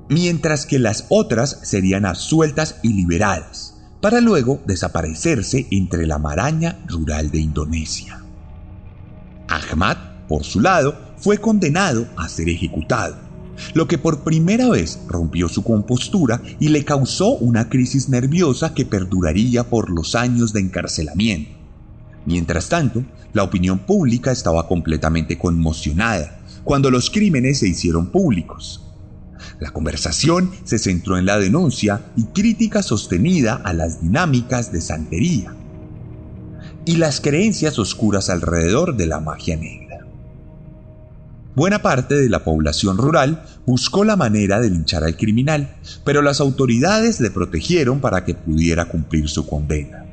mientras 0.08 0.66
que 0.66 0.78
las 0.78 1.06
otras 1.08 1.60
serían 1.62 2.06
absueltas 2.06 2.76
y 2.82 2.92
liberadas, 2.92 3.74
para 4.00 4.20
luego 4.20 4.62
desaparecerse 4.66 5.66
entre 5.70 6.06
la 6.06 6.18
maraña 6.18 6.78
rural 6.86 7.30
de 7.30 7.40
Indonesia. 7.40 8.22
Ahmad, 9.48 9.96
por 10.28 10.44
su 10.44 10.60
lado, 10.60 10.96
fue 11.16 11.38
condenado 11.38 12.06
a 12.16 12.28
ser 12.28 12.48
ejecutado 12.48 13.27
lo 13.74 13.88
que 13.88 13.98
por 13.98 14.24
primera 14.24 14.68
vez 14.68 15.00
rompió 15.08 15.48
su 15.48 15.62
compostura 15.62 16.42
y 16.58 16.68
le 16.68 16.84
causó 16.84 17.30
una 17.30 17.68
crisis 17.68 18.08
nerviosa 18.08 18.74
que 18.74 18.84
perduraría 18.84 19.68
por 19.68 19.90
los 19.90 20.14
años 20.14 20.52
de 20.52 20.60
encarcelamiento. 20.60 21.50
Mientras 22.26 22.68
tanto, 22.68 23.04
la 23.32 23.42
opinión 23.42 23.78
pública 23.80 24.32
estaba 24.32 24.66
completamente 24.68 25.38
conmocionada 25.38 26.40
cuando 26.64 26.90
los 26.90 27.10
crímenes 27.10 27.58
se 27.58 27.68
hicieron 27.68 28.10
públicos. 28.10 28.84
La 29.60 29.70
conversación 29.70 30.50
se 30.64 30.78
centró 30.78 31.18
en 31.18 31.26
la 31.26 31.38
denuncia 31.38 32.06
y 32.16 32.24
crítica 32.24 32.82
sostenida 32.82 33.54
a 33.54 33.72
las 33.72 34.02
dinámicas 34.02 34.72
de 34.72 34.80
santería 34.80 35.54
y 36.84 36.96
las 36.96 37.20
creencias 37.20 37.78
oscuras 37.78 38.30
alrededor 38.30 38.96
de 38.96 39.06
la 39.06 39.20
magia 39.20 39.56
negra. 39.56 39.87
Buena 41.58 41.82
parte 41.82 42.14
de 42.14 42.28
la 42.28 42.44
población 42.44 42.98
rural 42.98 43.42
buscó 43.66 44.04
la 44.04 44.14
manera 44.14 44.60
de 44.60 44.70
linchar 44.70 45.02
al 45.02 45.16
criminal, 45.16 45.74
pero 46.04 46.22
las 46.22 46.40
autoridades 46.40 47.18
le 47.18 47.32
protegieron 47.32 47.98
para 47.98 48.24
que 48.24 48.36
pudiera 48.36 48.84
cumplir 48.84 49.28
su 49.28 49.44
condena. 49.44 50.06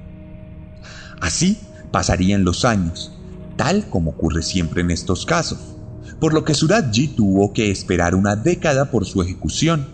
Así 1.22 1.60
pasarían 1.92 2.46
los 2.46 2.66
años, 2.66 3.12
tal 3.58 3.88
como 3.92 4.10
ocurre 4.10 4.42
siempre 4.42 4.82
en 4.82 4.90
estos 4.90 5.28
casos, 5.28 5.60
por 6.20 6.34
lo 6.34 6.44
que 6.44 6.56
Suratji 6.56 7.10
tuvo 7.10 7.54
que 7.54 7.70
esperar 7.70 8.16
una 8.16 8.36
década 8.36 8.90
por 8.90 9.06
su 9.06 9.22
ejecución, 9.22 9.86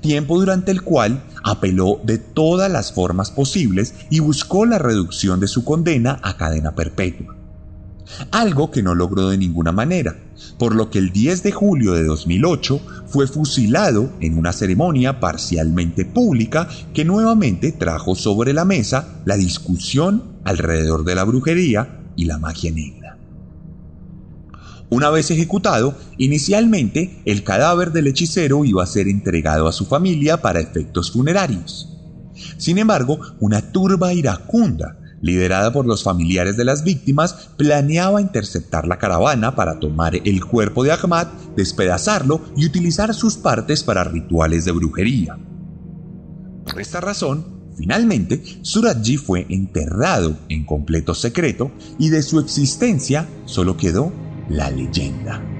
tiempo 0.00 0.40
durante 0.40 0.70
el 0.70 0.80
cual 0.80 1.22
apeló 1.44 2.00
de 2.02 2.16
todas 2.16 2.72
las 2.72 2.94
formas 2.94 3.30
posibles 3.30 3.92
y 4.08 4.20
buscó 4.20 4.64
la 4.64 4.78
reducción 4.78 5.38
de 5.38 5.48
su 5.48 5.66
condena 5.66 6.18
a 6.22 6.38
cadena 6.38 6.74
perpetua 6.74 7.42
algo 8.30 8.70
que 8.70 8.82
no 8.82 8.94
logró 8.94 9.28
de 9.28 9.38
ninguna 9.38 9.72
manera, 9.72 10.16
por 10.58 10.74
lo 10.74 10.90
que 10.90 10.98
el 10.98 11.12
10 11.12 11.42
de 11.42 11.52
julio 11.52 11.92
de 11.92 12.04
2008 12.04 12.80
fue 13.06 13.26
fusilado 13.26 14.12
en 14.20 14.38
una 14.38 14.52
ceremonia 14.52 15.20
parcialmente 15.20 16.04
pública 16.04 16.68
que 16.94 17.04
nuevamente 17.04 17.72
trajo 17.72 18.14
sobre 18.14 18.52
la 18.52 18.64
mesa 18.64 19.22
la 19.24 19.36
discusión 19.36 20.38
alrededor 20.44 21.04
de 21.04 21.14
la 21.14 21.24
brujería 21.24 22.00
y 22.16 22.26
la 22.26 22.38
magia 22.38 22.70
negra. 22.70 23.18
Una 24.90 25.08
vez 25.08 25.30
ejecutado, 25.30 25.96
inicialmente 26.18 27.22
el 27.24 27.44
cadáver 27.44 27.92
del 27.92 28.08
hechicero 28.08 28.64
iba 28.66 28.82
a 28.82 28.86
ser 28.86 29.08
entregado 29.08 29.66
a 29.66 29.72
su 29.72 29.86
familia 29.86 30.42
para 30.42 30.60
efectos 30.60 31.12
funerarios. 31.12 31.88
Sin 32.58 32.76
embargo, 32.76 33.18
una 33.40 33.72
turba 33.72 34.12
iracunda 34.12 34.98
liderada 35.22 35.72
por 35.72 35.86
los 35.86 36.02
familiares 36.02 36.58
de 36.58 36.64
las 36.64 36.84
víctimas, 36.84 37.50
planeaba 37.56 38.20
interceptar 38.20 38.86
la 38.86 38.98
caravana 38.98 39.54
para 39.54 39.80
tomar 39.80 40.14
el 40.16 40.44
cuerpo 40.44 40.84
de 40.84 40.92
Ahmad, 40.92 41.28
despedazarlo 41.56 42.42
y 42.56 42.66
utilizar 42.66 43.14
sus 43.14 43.36
partes 43.36 43.82
para 43.82 44.04
rituales 44.04 44.66
de 44.66 44.72
brujería. 44.72 45.38
Por 46.64 46.80
esta 46.80 47.00
razón, 47.00 47.72
finalmente, 47.78 48.42
Suratji 48.62 49.16
fue 49.16 49.46
enterrado 49.48 50.36
en 50.48 50.66
completo 50.66 51.14
secreto 51.14 51.70
y 51.98 52.10
de 52.10 52.22
su 52.22 52.38
existencia 52.38 53.26
solo 53.46 53.76
quedó 53.76 54.12
la 54.48 54.70
leyenda. 54.70 55.51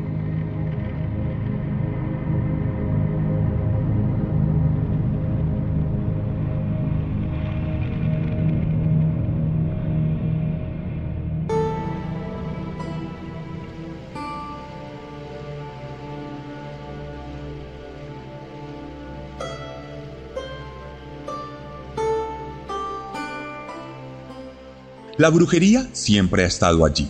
La 25.23 25.31
brujería 25.31 25.89
siempre 25.93 26.43
ha 26.43 26.49
estado 26.49 26.85
allí, 26.85 27.09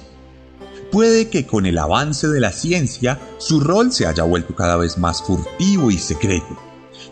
Puede 0.90 1.31
que 1.31 1.46
con 1.46 1.64
el 1.64 1.79
avance 1.79 2.29
de 2.29 2.40
la 2.40 2.53
ciencia 2.53 3.18
su 3.38 3.59
rol 3.59 3.90
se 3.90 4.07
haya 4.07 4.25
vuelto 4.25 4.55
cada 4.55 4.77
vez 4.77 4.98
más 4.98 5.22
furtivo 5.22 5.90
y 5.90 5.96
secreto, 5.96 6.59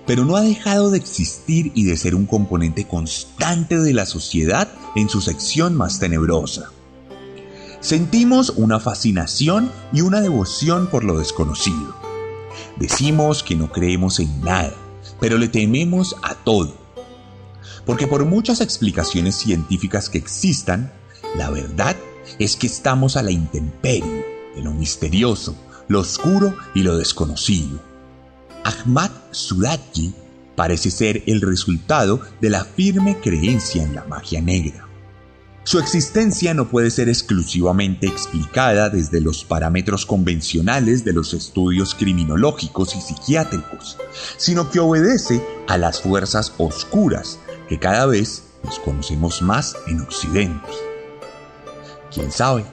pero 0.07 0.27
no 0.27 0.37
ha 0.37 0.43
dejado 0.43 0.91
de 0.91 0.99
existir 0.99 1.73
y 1.75 1.85
de 1.85 1.97
ser 1.97 2.15
un 2.15 2.27
componente 2.27 2.87
constante 2.87 3.79
de 3.79 3.95
la 3.95 4.05
sociedad 4.05 4.69
en 4.95 5.09
su 5.09 5.23
sección 5.23 5.75
más 5.75 6.01
tenebrosa. 6.01 6.71
Sentimos 7.81 8.51
una 8.51 8.79
fascinación 8.79 9.73
y 9.95 10.03
una 10.03 10.21
devoción 10.21 10.87
por 10.89 11.03
lo 11.03 11.19
desconocido. 11.19 11.97
Decimos 12.77 13.43
que 13.43 13.57
no 13.57 13.73
creemos 13.73 14.21
en 14.21 14.43
nada, 14.43 14.75
pero 15.19 15.39
le 15.39 15.49
tememos 15.49 16.15
a 16.23 16.35
todo. 16.35 16.90
Porque 17.87 18.07
por 18.07 18.25
muchas 18.25 18.61
explicaciones 18.61 19.37
científicas 19.37 20.09
que 20.09 20.19
existan, 20.19 20.93
la 21.37 21.51
verdad 21.51 21.97
es 22.39 22.57
que 22.57 22.67
estamos 22.67 23.17
a 23.17 23.23
la 23.23 23.31
intemperie 23.31 24.25
de 24.55 24.63
lo 24.63 24.73
misterioso, 24.73 25.57
lo 25.89 26.01
oscuro 26.01 26.57
y 26.75 26.83
lo 26.83 26.97
desconocido. 26.97 27.81
Ahmad 28.65 29.11
Suratji 29.31 30.13
parece 30.55 30.91
ser 30.91 31.23
el 31.27 31.41
resultado 31.41 32.21
de 32.41 32.51
la 32.51 32.65
firme 32.65 33.19
creencia 33.21 33.83
en 33.83 33.95
la 33.95 34.05
magia 34.05 34.41
negra. 34.41 34.87
Su 35.65 35.79
existencia 35.79 36.55
no 36.55 36.69
puede 36.69 36.91
ser 36.91 37.09
exclusivamente 37.09 38.07
explicada 38.07 38.89
desde 38.89 39.21
los 39.21 39.45
parámetros 39.45 40.07
convencionales 40.07 41.05
de 41.05 41.13
los 41.13 41.35
estudios 41.35 41.95
criminológicos 41.95 42.97
y 42.97 43.01
psiquiátricos, 43.01 43.99
sino 44.37 44.71
que 44.71 44.81
obedece 44.81 45.43
a 45.69 45.77
las 45.77 46.01
fuerzas 46.01 46.55
oscuras 46.59 47.39
que 47.71 47.79
cada 47.79 48.05
vez 48.07 48.43
nos 48.65 48.81
conocemos 48.81 49.43
más 49.43 49.77
en 49.87 50.01
Occidente. 50.01 50.69
¿Quién 52.13 52.33
sabe? 52.33 52.65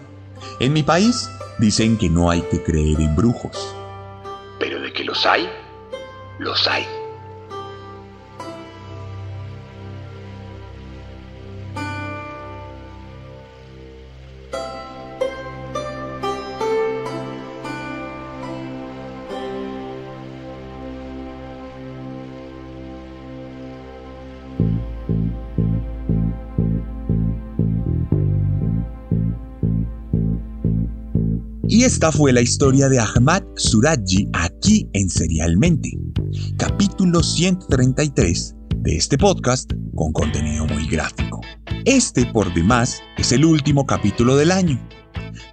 En 0.60 0.74
mi 0.74 0.82
país 0.82 1.30
dicen 1.60 2.00
que 2.00 2.10
no 2.10 2.32
hay 2.32 2.42
que 2.42 2.64
creer 2.64 3.00
en 3.00 3.16
brujos. 3.16 3.76
Pero 4.60 4.82
de 4.82 4.92
que 4.92 5.04
los 5.04 5.24
hay, 5.28 5.48
los 6.40 6.68
hay. 6.68 6.97
Esta 31.88 32.12
fue 32.12 32.34
la 32.34 32.42
historia 32.42 32.90
de 32.90 33.00
Ahmad 33.00 33.44
Suraji 33.56 34.28
aquí 34.34 34.90
en 34.92 35.10
Serialmente, 35.10 35.98
capítulo 36.58 37.24
133 37.24 38.56
de 38.80 38.98
este 38.98 39.18
podcast 39.18 39.72
con 39.96 40.12
contenido 40.12 40.66
muy 40.66 40.86
gráfico. 40.86 41.40
Este, 41.86 42.26
por 42.26 42.54
demás, 42.54 43.00
es 43.18 43.32
el 43.32 43.46
último 43.46 43.86
capítulo 43.86 44.36
del 44.36 44.52
año. 44.52 44.86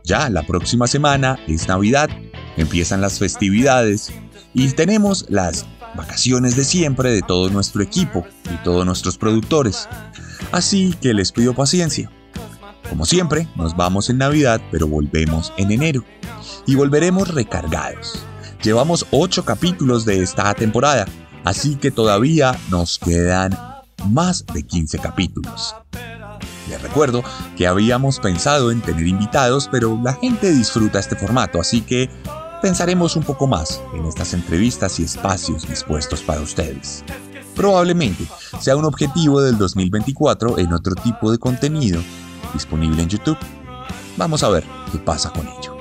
Ya 0.02 0.28
la 0.28 0.42
próxima 0.42 0.88
semana 0.88 1.38
es 1.46 1.68
Navidad, 1.68 2.10
empiezan 2.56 3.00
las 3.00 3.20
festividades 3.20 4.12
y 4.54 4.68
tenemos 4.72 5.26
las 5.28 5.64
vacaciones 5.94 6.56
de 6.56 6.64
siempre 6.64 7.12
de 7.12 7.22
todo 7.22 7.48
nuestro 7.48 7.80
equipo 7.80 8.26
y 8.52 8.60
todos 8.64 8.84
nuestros 8.84 9.18
productores. 9.18 9.88
Así 10.50 10.96
que 11.00 11.14
les 11.14 11.30
pido 11.30 11.54
paciencia. 11.54 12.10
Como 12.90 13.06
siempre, 13.06 13.48
nos 13.54 13.76
vamos 13.76 14.10
en 14.10 14.18
Navidad, 14.18 14.60
pero 14.70 14.88
volvemos 14.88 15.52
en 15.56 15.70
enero. 15.70 16.04
Y 16.66 16.74
volveremos 16.76 17.28
recargados. 17.28 18.24
Llevamos 18.62 19.06
8 19.10 19.44
capítulos 19.44 20.04
de 20.04 20.22
esta 20.22 20.54
temporada, 20.54 21.06
así 21.44 21.76
que 21.76 21.90
todavía 21.90 22.58
nos 22.70 22.98
quedan 22.98 23.56
más 24.08 24.46
de 24.46 24.62
15 24.62 24.98
capítulos. 24.98 25.74
Les 26.70 26.80
recuerdo 26.80 27.22
que 27.56 27.66
habíamos 27.66 28.18
pensado 28.18 28.70
en 28.70 28.80
tener 28.80 29.06
invitados, 29.06 29.68
pero 29.70 30.00
la 30.02 30.14
gente 30.14 30.50
disfruta 30.50 30.98
este 30.98 31.16
formato, 31.16 31.60
así 31.60 31.82
que 31.82 32.08
pensaremos 32.62 33.16
un 33.16 33.22
poco 33.22 33.46
más 33.46 33.82
en 33.92 34.06
estas 34.06 34.32
entrevistas 34.32 34.98
y 34.98 35.04
espacios 35.04 35.68
dispuestos 35.68 36.22
para 36.22 36.40
ustedes. 36.40 37.04
Probablemente 37.54 38.26
sea 38.58 38.76
un 38.76 38.86
objetivo 38.86 39.42
del 39.42 39.58
2024 39.58 40.58
en 40.58 40.72
otro 40.72 40.94
tipo 40.94 41.30
de 41.30 41.38
contenido 41.38 42.00
disponible 42.54 43.02
en 43.02 43.10
YouTube. 43.10 43.38
Vamos 44.16 44.42
a 44.42 44.48
ver 44.48 44.64
qué 44.90 44.98
pasa 44.98 45.30
con 45.30 45.46
ello. 45.46 45.73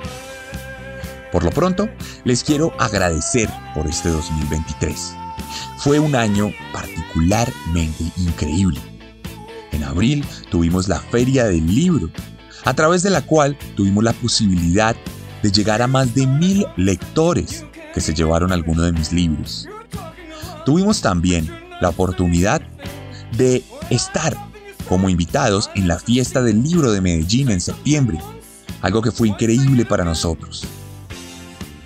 Por 1.34 1.42
lo 1.42 1.50
pronto, 1.50 1.88
les 2.22 2.44
quiero 2.44 2.72
agradecer 2.78 3.50
por 3.74 3.88
este 3.88 4.08
2023. 4.08 5.16
Fue 5.78 5.98
un 5.98 6.14
año 6.14 6.52
particularmente 6.72 8.04
increíble. 8.18 8.80
En 9.72 9.82
abril 9.82 10.24
tuvimos 10.48 10.86
la 10.86 11.00
Feria 11.00 11.46
del 11.46 11.66
Libro, 11.66 12.08
a 12.64 12.72
través 12.74 13.02
de 13.02 13.10
la 13.10 13.20
cual 13.20 13.58
tuvimos 13.74 14.04
la 14.04 14.12
posibilidad 14.12 14.94
de 15.42 15.50
llegar 15.50 15.82
a 15.82 15.88
más 15.88 16.14
de 16.14 16.28
mil 16.28 16.66
lectores 16.76 17.64
que 17.92 18.00
se 18.00 18.14
llevaron 18.14 18.52
alguno 18.52 18.84
de 18.84 18.92
mis 18.92 19.10
libros. 19.10 19.68
Tuvimos 20.64 21.00
también 21.00 21.50
la 21.80 21.88
oportunidad 21.88 22.62
de 23.36 23.64
estar 23.90 24.36
como 24.88 25.08
invitados 25.08 25.68
en 25.74 25.88
la 25.88 25.98
fiesta 25.98 26.42
del 26.42 26.62
libro 26.62 26.92
de 26.92 27.00
Medellín 27.00 27.50
en 27.50 27.60
septiembre, 27.60 28.20
algo 28.82 29.02
que 29.02 29.10
fue 29.10 29.26
increíble 29.26 29.84
para 29.84 30.04
nosotros. 30.04 30.64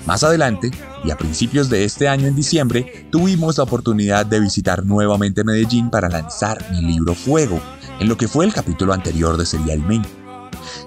Más 0.08 0.24
adelante, 0.24 0.70
y 1.04 1.10
a 1.10 1.18
principios 1.18 1.68
de 1.68 1.84
este 1.84 2.08
año 2.08 2.28
en 2.28 2.34
diciembre, 2.34 3.06
tuvimos 3.10 3.58
la 3.58 3.64
oportunidad 3.64 4.24
de 4.24 4.40
visitar 4.40 4.86
nuevamente 4.86 5.44
Medellín 5.44 5.90
para 5.90 6.08
lanzar 6.08 6.64
mi 6.70 6.80
libro 6.80 7.14
Fuego, 7.14 7.60
en 8.00 8.08
lo 8.08 8.16
que 8.16 8.26
fue 8.26 8.46
el 8.46 8.54
capítulo 8.54 8.94
anterior 8.94 9.36
de 9.36 9.44
Serialmente. 9.44 10.08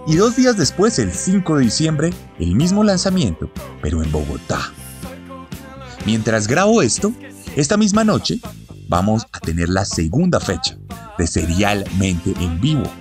Y 0.07 0.15
dos 0.15 0.36
días 0.36 0.57
después, 0.57 0.97
el 0.97 1.12
5 1.12 1.57
de 1.57 1.63
diciembre, 1.63 2.10
el 2.39 2.55
mismo 2.55 2.84
lanzamiento, 2.84 3.51
pero 3.79 4.01
en 4.01 4.12
Bogotá. 4.12 4.73
Mientras 6.03 6.47
grabo 6.47 6.81
esto, 6.81 7.13
esta 7.55 7.77
misma 7.77 8.03
noche, 8.03 8.39
vamos 8.88 9.27
a 9.34 9.39
tener 9.39 9.69
la 9.69 9.86
segunda 9.86 10.39
fecha, 10.39 10.79
de 11.19 11.27
Serialmente 11.27 12.34
en 12.39 12.60
Vivo, 12.60 12.91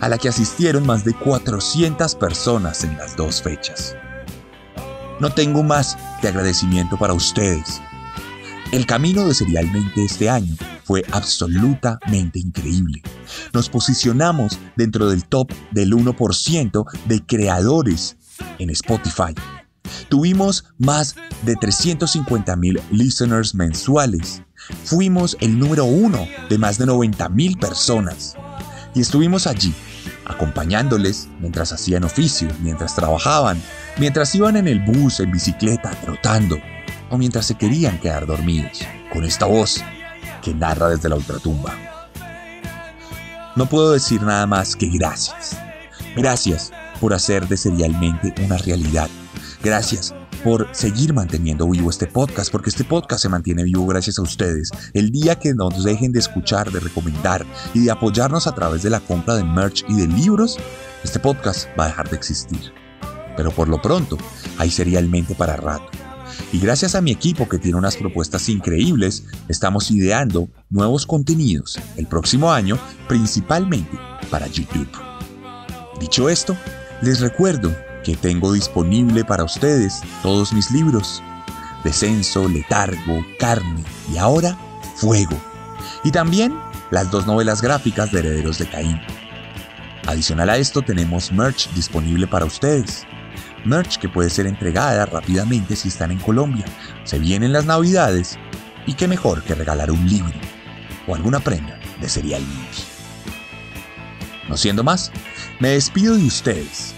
a 0.00 0.08
la 0.08 0.18
que 0.18 0.28
asistieron 0.28 0.86
más 0.86 1.04
de 1.04 1.14
400 1.14 2.14
personas 2.14 2.84
en 2.84 2.96
las 2.96 3.16
dos 3.16 3.42
fechas. 3.42 3.96
No 5.20 5.30
tengo 5.30 5.62
más 5.62 5.96
que 6.20 6.28
agradecimiento 6.28 6.96
para 6.96 7.14
ustedes. 7.14 7.80
El 8.72 8.86
camino 8.86 9.26
de 9.26 9.34
Serialmente 9.34 10.04
este 10.04 10.28
año 10.28 10.56
fue 10.84 11.04
absolutamente 11.12 12.38
increíble. 12.38 13.02
Nos 13.52 13.68
posicionamos 13.68 14.58
dentro 14.76 15.08
del 15.08 15.24
top 15.24 15.52
del 15.70 15.92
1% 15.92 16.86
de 17.06 17.24
creadores 17.24 18.16
en 18.58 18.70
Spotify. 18.70 19.34
Tuvimos 20.08 20.64
más 20.78 21.14
de 21.42 21.54
350 21.56 22.56
mil 22.56 22.80
listeners 22.90 23.54
mensuales 23.54 24.42
Fuimos 24.84 25.36
el 25.40 25.58
número 25.58 25.84
uno 25.84 26.26
de 26.48 26.58
más 26.58 26.78
de 26.78 26.86
90 26.86 27.28
mil 27.30 27.58
personas. 27.58 28.36
Y 28.94 29.00
estuvimos 29.00 29.46
allí, 29.46 29.74
acompañándoles 30.24 31.28
mientras 31.40 31.72
hacían 31.72 32.04
oficio, 32.04 32.48
mientras 32.60 32.94
trabajaban, 32.94 33.60
mientras 33.98 34.34
iban 34.34 34.56
en 34.56 34.68
el 34.68 34.80
bus, 34.80 35.20
en 35.20 35.30
bicicleta, 35.30 35.90
trotando, 36.02 36.58
o 37.10 37.18
mientras 37.18 37.46
se 37.46 37.54
querían 37.54 37.98
quedar 37.98 38.26
dormidos, 38.26 38.80
con 39.12 39.24
esta 39.24 39.46
voz 39.46 39.82
que 40.42 40.54
narra 40.54 40.88
desde 40.88 41.08
la 41.08 41.16
ultratumba. 41.16 41.74
No 43.56 43.66
puedo 43.66 43.92
decir 43.92 44.22
nada 44.22 44.46
más 44.46 44.74
que 44.74 44.88
gracias. 44.88 45.56
Gracias 46.16 46.72
por 47.00 47.14
hacer 47.14 47.46
de 47.46 47.56
serialmente 47.56 48.34
una 48.44 48.56
realidad. 48.58 49.08
Gracias 49.62 50.14
por 50.42 50.68
seguir 50.72 51.14
manteniendo 51.14 51.68
vivo 51.68 51.88
este 51.88 52.06
podcast, 52.06 52.52
porque 52.52 52.68
este 52.68 52.84
podcast 52.84 53.22
se 53.22 53.28
mantiene 53.28 53.64
vivo 53.64 53.86
gracias 53.86 54.18
a 54.18 54.22
ustedes. 54.22 54.70
El 54.92 55.10
día 55.10 55.38
que 55.38 55.54
nos 55.54 55.84
dejen 55.84 56.12
de 56.12 56.18
escuchar, 56.18 56.70
de 56.70 56.80
recomendar 56.80 57.46
y 57.72 57.84
de 57.84 57.90
apoyarnos 57.90 58.46
a 58.46 58.54
través 58.54 58.82
de 58.82 58.90
la 58.90 59.00
compra 59.00 59.36
de 59.36 59.44
merch 59.44 59.84
y 59.88 59.94
de 59.94 60.06
libros, 60.06 60.58
este 61.02 61.18
podcast 61.18 61.68
va 61.78 61.84
a 61.84 61.88
dejar 61.88 62.10
de 62.10 62.16
existir. 62.16 62.83
Pero 63.36 63.50
por 63.50 63.68
lo 63.68 63.80
pronto, 63.80 64.16
hay 64.58 64.70
serialmente 64.70 65.34
para 65.34 65.56
rato. 65.56 65.90
Y 66.52 66.58
gracias 66.58 66.94
a 66.94 67.00
mi 67.00 67.10
equipo 67.10 67.48
que 67.48 67.58
tiene 67.58 67.78
unas 67.78 67.96
propuestas 67.96 68.48
increíbles, 68.48 69.24
estamos 69.48 69.90
ideando 69.90 70.48
nuevos 70.70 71.06
contenidos 71.06 71.78
el 71.96 72.06
próximo 72.06 72.52
año, 72.52 72.78
principalmente 73.08 73.98
para 74.30 74.46
YouTube. 74.46 74.88
Dicho 76.00 76.28
esto, 76.28 76.56
les 77.02 77.20
recuerdo 77.20 77.74
que 78.04 78.16
tengo 78.16 78.52
disponible 78.52 79.24
para 79.24 79.44
ustedes 79.44 80.00
todos 80.22 80.52
mis 80.52 80.70
libros. 80.70 81.22
Descenso, 81.82 82.48
Letargo, 82.48 83.24
Carne 83.38 83.84
y 84.12 84.18
ahora 84.18 84.58
Fuego. 84.96 85.36
Y 86.02 86.10
también 86.10 86.54
las 86.90 87.10
dos 87.10 87.26
novelas 87.26 87.62
gráficas 87.62 88.12
de 88.12 88.20
Herederos 88.20 88.58
de 88.58 88.66
Caín. 88.66 89.00
Adicional 90.06 90.50
a 90.50 90.56
esto 90.56 90.82
tenemos 90.82 91.32
merch 91.32 91.68
disponible 91.74 92.26
para 92.26 92.44
ustedes. 92.44 93.06
Merch 93.64 93.98
que 93.98 94.08
puede 94.08 94.30
ser 94.30 94.46
entregada 94.46 95.06
rápidamente 95.06 95.76
si 95.76 95.88
están 95.88 96.10
en 96.10 96.18
Colombia. 96.18 96.64
Se 97.04 97.18
vienen 97.18 97.52
las 97.52 97.66
navidades 97.66 98.38
y 98.86 98.94
qué 98.94 99.08
mejor 99.08 99.42
que 99.42 99.54
regalar 99.54 99.90
un 99.90 100.08
libro 100.08 100.38
o 101.06 101.14
alguna 101.14 101.40
prenda 101.40 101.78
de 102.00 102.08
Serial 102.08 102.42
News. 102.42 102.86
No 104.48 104.56
siendo 104.56 104.84
más, 104.84 105.10
me 105.58 105.70
despido 105.70 106.16
de 106.16 106.24
ustedes, 106.24 106.94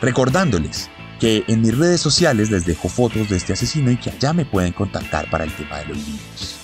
recordándoles 0.00 0.90
que 1.20 1.44
en 1.46 1.62
mis 1.62 1.76
redes 1.76 2.00
sociales 2.00 2.50
les 2.50 2.66
dejo 2.66 2.88
fotos 2.88 3.28
de 3.28 3.36
este 3.36 3.52
asesino 3.52 3.90
y 3.90 3.96
que 3.96 4.10
allá 4.10 4.32
me 4.32 4.44
pueden 4.44 4.72
contactar 4.72 5.30
para 5.30 5.44
el 5.44 5.52
tema 5.52 5.78
de 5.78 5.86
los 5.86 5.98
libros. 5.98 6.56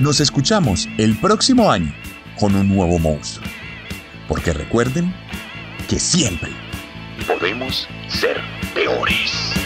Nos 0.00 0.20
escuchamos 0.20 0.88
el 0.98 1.16
próximo 1.16 1.70
año 1.70 1.94
con 2.38 2.54
un 2.54 2.68
nuevo 2.68 2.98
monstruo. 2.98 3.46
Porque 4.28 4.52
recuerden 4.52 5.14
que 5.88 5.98
siempre 5.98 6.50
podemos 7.26 7.88
ser 8.08 8.40
peores. 8.74 9.63